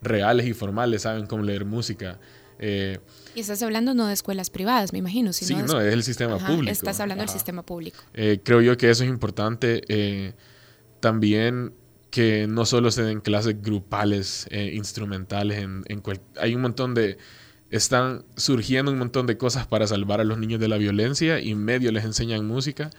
reales 0.02 0.46
y 0.46 0.54
formales, 0.54 1.04
saben 1.04 1.26
cómo 1.26 1.44
leer 1.44 1.64
música. 1.64 2.20
Eh, 2.60 3.00
y 3.36 3.42
estás 3.42 3.62
hablando 3.62 3.94
no 3.94 4.08
de 4.08 4.14
escuelas 4.14 4.50
privadas, 4.50 4.94
me 4.94 5.00
imagino. 5.00 5.34
Sino 5.34 5.60
sí, 5.60 5.66
no, 5.66 5.80
es 5.82 5.94
el 5.94 6.04
sistema 6.04 6.38
público. 6.38 6.72
Estás 6.72 7.00
hablando 7.00 7.22
del 7.24 7.30
sistema 7.30 7.64
público. 7.64 7.98
Eh, 8.14 8.40
creo 8.44 8.62
yo 8.62 8.78
que 8.78 8.90
eso 8.90 9.04
es 9.04 9.10
importante. 9.10 9.84
Eh, 9.88 10.34
también 11.00 11.74
que 12.10 12.48
no 12.48 12.66
solo 12.66 12.92
se 12.92 13.04
den 13.04 13.20
clases 13.20 13.62
grupales, 13.62 14.48
instrumentales, 14.52 15.60
en, 15.60 15.84
en 15.88 16.02
hay 16.40 16.56
un 16.56 16.62
montón 16.62 16.94
de... 16.94 17.18
Están 17.72 18.24
surgiendo 18.38 18.92
un 18.92 18.98
montón 18.98 19.28
de 19.28 19.38
cosas 19.38 19.68
para 19.68 19.86
salvar 19.86 20.22
a 20.22 20.24
los 20.24 20.38
niños 20.38 20.62
de 20.62 20.70
la 20.70 20.78
violencia 20.78 21.42
y 21.42 21.56
medio 21.56 21.92
les 21.92 22.06
enseñan 22.06 22.46
música 22.48 22.90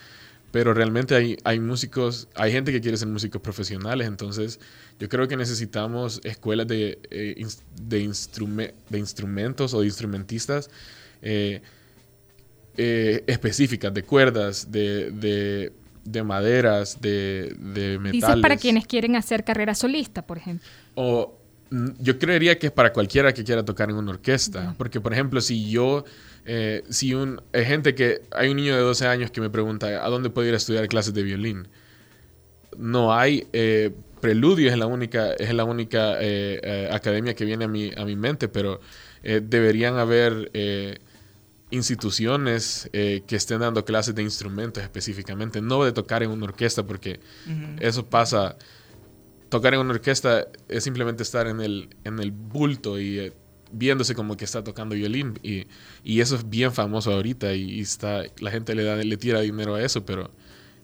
pero 0.57 0.73
realmente 0.73 1.15
hay, 1.15 1.37
hay 1.45 1.61
músicos, 1.61 2.29
hay 2.35 2.51
gente 2.51 2.73
que 2.73 2.81
quiere 2.81 2.97
ser 2.97 3.09
músicos 3.09 3.43
profesionales, 3.43 4.09
entonces 4.09 4.59
yo 4.99 5.07
creo 5.07 5.29
que 5.29 5.37
necesitamos 5.37 6.19
escuelas 6.25 6.67
de, 6.67 6.99
eh, 7.11 7.47
de, 7.83 8.73
de, 8.89 8.99
instrumentos 8.99 9.75
o 9.75 9.81
de 9.81 9.87
instrumentistas 9.87 10.71
eh, 11.21 11.61
eh, 12.79 13.23
específicas, 13.27 13.93
de 13.93 14.03
cuerdas, 14.03 14.73
de, 14.73 15.71
de 16.05 16.23
maderas, 16.23 17.03
de, 17.03 17.55
de 17.59 17.99
metales. 17.99 18.13
Dices 18.13 18.37
para 18.41 18.57
quienes 18.57 18.87
quieren 18.87 19.15
hacer 19.15 19.45
carrera 19.45 19.75
solista, 19.75 20.27
por 20.27 20.39
ejemplo. 20.39 20.67
O 20.95 21.39
mm, 21.69 21.89
yo 22.01 22.19
creería 22.19 22.59
que 22.59 22.69
es 22.69 22.73
para 22.73 22.95
cualquiera 22.95 23.35
que 23.35 23.45
quiera 23.45 23.63
tocar 23.63 23.91
en 23.91 23.97
una 23.97 24.13
orquesta, 24.13 24.75
porque 24.79 25.03
por 25.03 25.13
ejemplo, 25.13 25.43
si 25.43 25.69
yo 25.69 26.07
eh, 26.47 26.85
si 26.89 27.13
un, 27.13 27.43
hay 27.53 27.65
gente 27.65 27.97
que, 27.97 28.23
hay 28.31 28.51
un 28.51 28.57
niño 28.57 28.77
de 28.77 28.81
12 28.81 29.07
años 29.09 29.31
que 29.33 29.41
me 29.41 29.51
pregunta, 29.51 30.05
¿a 30.05 30.09
dónde 30.09 30.31
puedo 30.31 30.47
ir 30.47 30.55
a 30.55 30.57
estudiar 30.57 30.87
clases 30.87 31.13
de 31.13 31.25
violín? 31.25 31.67
No 32.79 33.13
hay, 33.13 33.49
eh, 33.53 33.91
Preludio 34.21 34.71
es 34.71 34.79
la 34.79 34.87
única, 34.87 35.33
es 35.35 35.53
la 35.53 35.65
única 35.65 36.17
eh, 36.21 36.89
academia 36.91 37.35
que 37.35 37.45
viene 37.45 37.65
a 37.65 37.69
mi, 37.69 37.93
a 37.97 38.05
mi 38.05 38.17
mente, 38.17 38.49
pero 38.49 38.81
deberían 39.23 39.97
haber 39.97 40.51
instituciones 41.71 42.89
que 42.93 43.25
estén 43.29 43.61
dando 43.61 43.85
clases 43.85 44.15
de 44.15 44.23
instrumentos 44.23 44.83
específicamente, 44.83 45.61
no 45.61 45.85
de 45.85 45.93
tocar 45.93 46.23
en 46.23 46.31
una 46.31 46.45
orquesta, 46.45 46.87
porque 46.87 47.21
eso 47.81 48.07
pasa, 48.07 48.57
tocar 49.49 49.75
en 49.75 49.81
una 49.81 49.93
orquesta 49.93 50.47
es 50.69 50.85
simplemente 50.85 51.23
estar 51.23 51.47
en 51.47 51.61
el, 51.61 51.91
en 52.05 52.19
el 52.19 52.31
bulto 52.31 52.99
y 52.99 53.33
viéndose 53.73 54.15
como 54.15 54.37
que 54.37 54.45
está 54.45 54.63
tocando 54.65 54.95
violín 54.95 55.39
y, 55.43 55.67
y 56.05 56.21
eso 56.21 56.37
es 56.37 56.49
bien 56.49 56.73
famoso 56.73 57.13
ahorita 57.13 57.55
y, 57.55 57.81
está 57.81 58.23
la 58.41 58.51
gente 58.51 58.75
le 58.75 58.85
da 58.85 58.97
le 58.97 59.17
tira 59.17 59.41
dinero 59.41 59.75
a 59.75 59.83
eso 59.83 60.05
pero 60.05 60.31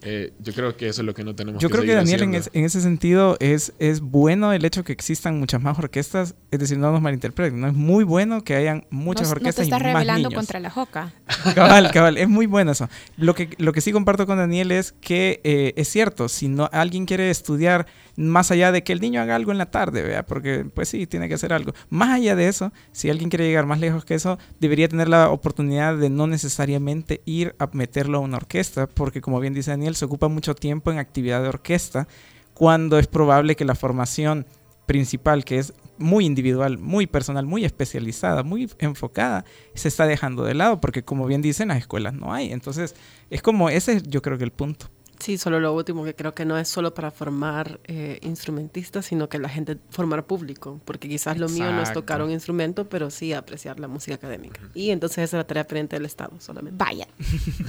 eh, 0.03 0.33
yo 0.41 0.53
creo 0.53 0.77
que 0.77 0.89
eso 0.89 1.03
es 1.03 1.07
lo 1.07 1.15
que 1.15 1.25
no 1.25 1.35
tenemos 1.35 1.63
yo 1.63 1.71
creo 1.71 1.85
que 1.85 1.95
Daniel 1.95 2.23
en, 2.23 2.35
en, 2.35 2.65
ese 2.65 2.81
sentido 2.81 3.37
es, 3.41 3.73
es 3.79 4.01
bueno 4.01 4.53
el 4.53 4.65
hecho 4.65 4.85
que 4.85 4.93
existan 4.93 5.39
muchas 5.39 5.63
más 5.63 5.79
orquestas 5.79 6.35
es 6.51 6.59
decir 6.59 6.79
no 6.79 6.93
nos 6.93 7.01
malinterpreten 7.01 7.61
no 7.61 7.69
es 7.69 7.75
muy 7.75 8.05
bueno 8.05 8.43
que 8.43 8.55
hayan 8.55 8.87
muchas 8.91 9.31
orquestas 9.31 9.67
no 9.67 9.71
te 9.71 9.77
estás 9.77 9.83
revelando 9.83 10.31
contra 10.31 10.61
la 10.61 10.71
joca 10.71 11.13
cabal 11.55 11.91
cabal 11.93 12.19
es 12.19 12.29
muy 12.29 12.47
bueno 12.47 12.73
eso 12.73 12.89
lo 13.17 13.35
que 13.35 13.51
lo 13.59 13.73
que 13.73 13.81
sí 13.81 13.93
comparto 13.93 14.27
con 14.27 14.39
Daniel 14.39 14.73
es 14.73 14.93
que 14.93 15.41
eh, 15.45 15.73
es 15.77 15.89
cierto 15.89 16.29
si 16.29 16.49
no 16.49 16.69
alguien 16.73 17.07
quiere 17.07 17.31
estudiar 17.31 17.87
más 18.17 18.51
allá 18.51 18.73
de 18.73 18.83
que 18.83 18.93
el 18.93 19.01
niño 19.01 19.21
haga 19.21 19.37
algo 19.37 19.53
en 19.53 19.59
la 19.59 19.71
tarde, 19.71 20.03
¿vea? 20.03 20.25
Porque 20.27 20.65
pues 20.65 20.89
sí, 20.89 21.07
tiene 21.07 21.29
que 21.29 21.35
hacer 21.35 21.53
algo. 21.53 21.73
Más 21.89 22.11
allá 22.11 22.37
de 22.37 22.49
eso, 22.49 22.73
si 22.93 23.11
alguien 23.11 23.31
quiere 23.31 23.47
llegar 23.47 23.67
más 23.67 23.81
lejos 23.81 24.05
que 24.05 24.15
eso, 24.15 24.39
debería 24.61 24.89
tener 24.89 25.09
la 25.09 25.31
oportunidad 25.31 25.97
de 25.97 26.11
no 26.11 26.27
necesariamente 26.27 27.23
ir 27.25 27.55
a 27.59 27.69
meterlo 27.73 28.19
a 28.19 28.21
una 28.21 28.37
orquesta, 28.37 28.87
porque 28.87 29.21
como 29.21 29.41
bien 29.41 29.55
dice 29.55 29.71
Daniel, 29.71 29.92
se 29.97 30.05
ocupa 30.05 30.29
mucho 30.29 30.55
tiempo 30.55 30.91
en 30.91 30.99
actividad 30.99 31.43
de 31.43 31.49
orquesta, 31.49 32.09
cuando 32.55 32.99
es 32.99 33.07
probable 33.07 33.57
que 33.57 33.65
la 33.65 33.75
formación 33.75 34.47
principal, 34.87 35.45
que 35.45 35.59
es 35.59 35.73
muy 35.99 36.27
individual, 36.27 36.79
muy 36.79 37.07
personal, 37.07 37.47
muy 37.47 37.65
especializada, 37.65 38.43
muy 38.43 38.71
enfocada, 38.79 39.45
se 39.75 39.89
está 39.89 40.07
dejando 40.07 40.45
de 40.45 40.55
lado 40.55 40.81
porque 40.81 41.03
como 41.03 41.27
bien 41.27 41.43
dicen, 41.43 41.69
las 41.69 41.79
escuelas 41.79 42.15
no 42.15 42.33
hay. 42.33 42.53
Entonces, 42.53 42.95
es 43.31 43.43
como 43.43 43.71
ese 43.71 44.03
yo 44.03 44.23
creo 44.23 44.39
que 44.39 44.45
el 44.45 44.53
punto. 44.53 44.91
Sí, 45.23 45.39
solo 45.39 45.61
lo 45.61 45.73
último 45.73 46.03
que 46.03 46.17
creo 46.17 46.35
que 46.35 46.45
no 46.45 46.59
es 46.59 46.69
solo 46.69 46.95
para 46.95 47.13
formar 47.13 47.79
eh, 47.85 48.19
instrumentistas, 48.23 49.07
sino 49.07 49.29
que 49.29 49.39
la 49.39 49.49
gente 49.49 49.79
formar 49.91 50.25
público, 50.25 50.81
porque 50.85 51.09
quizás 51.09 51.39
lo 51.39 51.49
mío 51.49 51.71
no 51.71 51.81
es 51.81 51.93
tocar 51.93 52.23
un 52.23 52.33
instrumento, 52.33 52.89
pero 52.89 53.09
sí 53.09 53.33
apreciar 53.33 53.79
la 53.79 53.87
música 53.87 54.17
académica. 54.17 54.61
Y 54.75 54.91
entonces 54.91 55.19
esa 55.19 55.37
es 55.37 55.41
la 55.43 55.47
tarea 55.47 55.65
pendiente 55.65 55.95
del 55.95 56.07
Estado 56.07 56.33
solamente. 56.41 56.85
Vaya. 56.85 57.07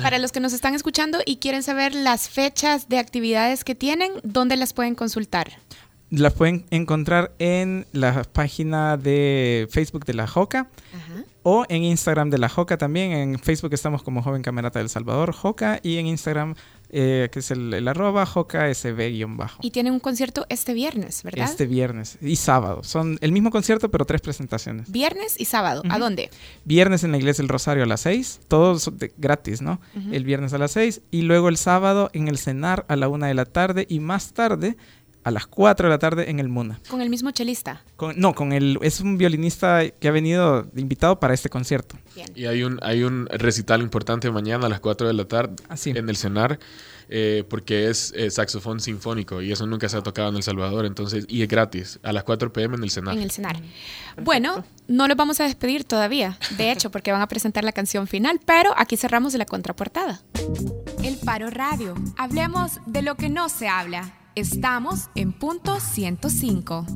para 0.01 0.17
los 0.17 0.31
que 0.31 0.39
nos 0.39 0.51
están 0.51 0.73
escuchando 0.73 1.19
y 1.27 1.37
quieren 1.37 1.61
saber 1.61 1.93
las 1.93 2.27
fechas 2.27 2.89
de 2.89 2.97
actividades 2.97 3.63
que 3.63 3.75
tienen, 3.75 4.13
¿dónde 4.23 4.57
las 4.57 4.73
pueden 4.73 4.95
consultar? 4.95 5.51
Las 6.09 6.33
pueden 6.33 6.65
encontrar 6.69 7.33
en 7.37 7.85
la 7.91 8.23
página 8.23 8.97
de 8.97 9.67
Facebook 9.69 10.05
de 10.05 10.13
la 10.13 10.27
JOCA. 10.27 10.69
O 11.45 11.65
en 11.67 11.83
Instagram 11.83 12.29
de 12.29 12.37
la 12.37 12.49
JOCA 12.49 12.77
también. 12.77 13.11
En 13.11 13.39
Facebook 13.39 13.73
estamos 13.73 14.01
como 14.01 14.21
Joven 14.21 14.43
Camerata 14.43 14.79
del 14.79 14.89
Salvador, 14.89 15.33
JOCA. 15.33 15.79
Y 15.81 15.97
en 15.97 16.07
Instagram 16.07 16.55
eh, 16.95 17.29
que 17.31 17.39
es 17.39 17.49
el, 17.49 17.87
arroba 17.87 18.23
jokasb-bajo. 18.23 19.57
Y 19.63 19.71
tiene 19.71 19.89
un 19.89 19.99
concierto 19.99 20.45
este 20.49 20.75
viernes, 20.75 21.23
¿verdad? 21.23 21.49
Este 21.49 21.65
viernes 21.65 22.19
y 22.21 22.35
sábado. 22.35 22.83
Son 22.83 23.17
el 23.21 23.31
mismo 23.31 23.49
concierto, 23.49 23.89
pero 23.89 24.05
tres 24.05 24.21
presentaciones. 24.21 24.91
Viernes 24.91 25.39
y 25.39 25.45
sábado. 25.45 25.81
¿A 25.89 25.97
dónde? 25.97 26.29
Viernes 26.65 27.03
en 27.03 27.11
la 27.11 27.17
Iglesia 27.17 27.41
del 27.41 27.49
Rosario 27.49 27.83
a 27.83 27.87
las 27.87 28.01
seis. 28.01 28.39
Todos 28.47 28.91
gratis, 29.17 29.63
¿no? 29.63 29.81
El 30.11 30.23
viernes 30.23 30.53
a 30.53 30.59
las 30.59 30.71
seis. 30.71 31.01
Y 31.09 31.23
luego 31.23 31.49
el 31.49 31.57
sábado 31.57 32.11
en 32.13 32.27
el 32.27 32.37
Cenar 32.37 32.85
a 32.87 32.95
la 32.95 33.09
una 33.09 33.25
de 33.25 33.33
la 33.33 33.45
tarde. 33.45 33.87
Y 33.89 33.99
más 33.99 34.33
tarde 34.33 34.77
a 35.23 35.31
las 35.31 35.47
4 35.47 35.87
de 35.87 35.89
la 35.89 35.99
tarde 35.99 36.29
en 36.29 36.39
el 36.39 36.49
Muna. 36.49 36.79
¿Con 36.89 37.01
el 37.01 37.09
mismo 37.09 37.31
chelista? 37.31 37.83
no, 38.15 38.33
con 38.33 38.51
el, 38.53 38.77
es 38.81 38.99
un 38.99 39.17
violinista 39.17 39.89
que 39.89 40.07
ha 40.07 40.11
venido 40.11 40.67
invitado 40.75 41.19
para 41.19 41.33
este 41.33 41.49
concierto. 41.49 41.97
Y 42.35 42.45
hay 42.45 42.63
un, 42.63 42.79
hay 42.81 43.03
un 43.03 43.27
recital 43.27 43.81
importante 43.81 44.29
mañana 44.31 44.67
a 44.67 44.69
las 44.69 44.79
4 44.79 45.07
de 45.07 45.13
la 45.13 45.25
tarde 45.25 45.55
Así. 45.69 45.91
en 45.91 46.09
el 46.09 46.17
CENAR. 46.17 46.59
Eh, 47.09 47.43
porque 47.47 47.89
es 47.89 48.13
eh, 48.15 48.31
saxofón 48.31 48.79
sinfónico 48.79 49.41
y 49.41 49.51
eso 49.51 49.67
nunca 49.67 49.89
se 49.89 49.97
ha 49.97 50.01
tocado 50.01 50.29
en 50.29 50.37
El 50.37 50.41
Salvador, 50.41 50.85
entonces, 50.85 51.25
y 51.27 51.41
es 51.41 51.47
gratis, 51.47 51.99
a 52.01 52.13
las 52.13 52.23
4 52.23 52.51
pm 52.53 52.77
en 52.77 52.83
el 52.83 52.89
CENAR. 52.89 53.15
En 53.15 53.21
el 53.21 53.29
CENAR. 53.29 53.57
Bueno, 54.23 54.63
no 54.87 55.07
los 55.07 55.17
vamos 55.17 55.39
a 55.39 55.43
despedir 55.43 55.83
todavía, 55.83 56.37
de 56.57 56.71
hecho, 56.71 56.91
porque 56.91 57.11
van 57.11 57.21
a 57.21 57.27
presentar 57.27 57.65
la 57.65 57.73
canción 57.73 58.07
final, 58.07 58.39
pero 58.45 58.73
aquí 58.77 58.97
cerramos 58.97 59.33
la 59.33 59.45
contraportada. 59.45 60.21
El 61.03 61.17
Paro 61.17 61.49
Radio. 61.49 61.93
Hablemos 62.17 62.79
de 62.85 63.01
lo 63.01 63.15
que 63.15 63.29
no 63.29 63.49
se 63.49 63.67
habla. 63.67 64.13
Estamos 64.35 65.11
en 65.13 65.31
punto 65.31 65.79
105. 65.79 66.87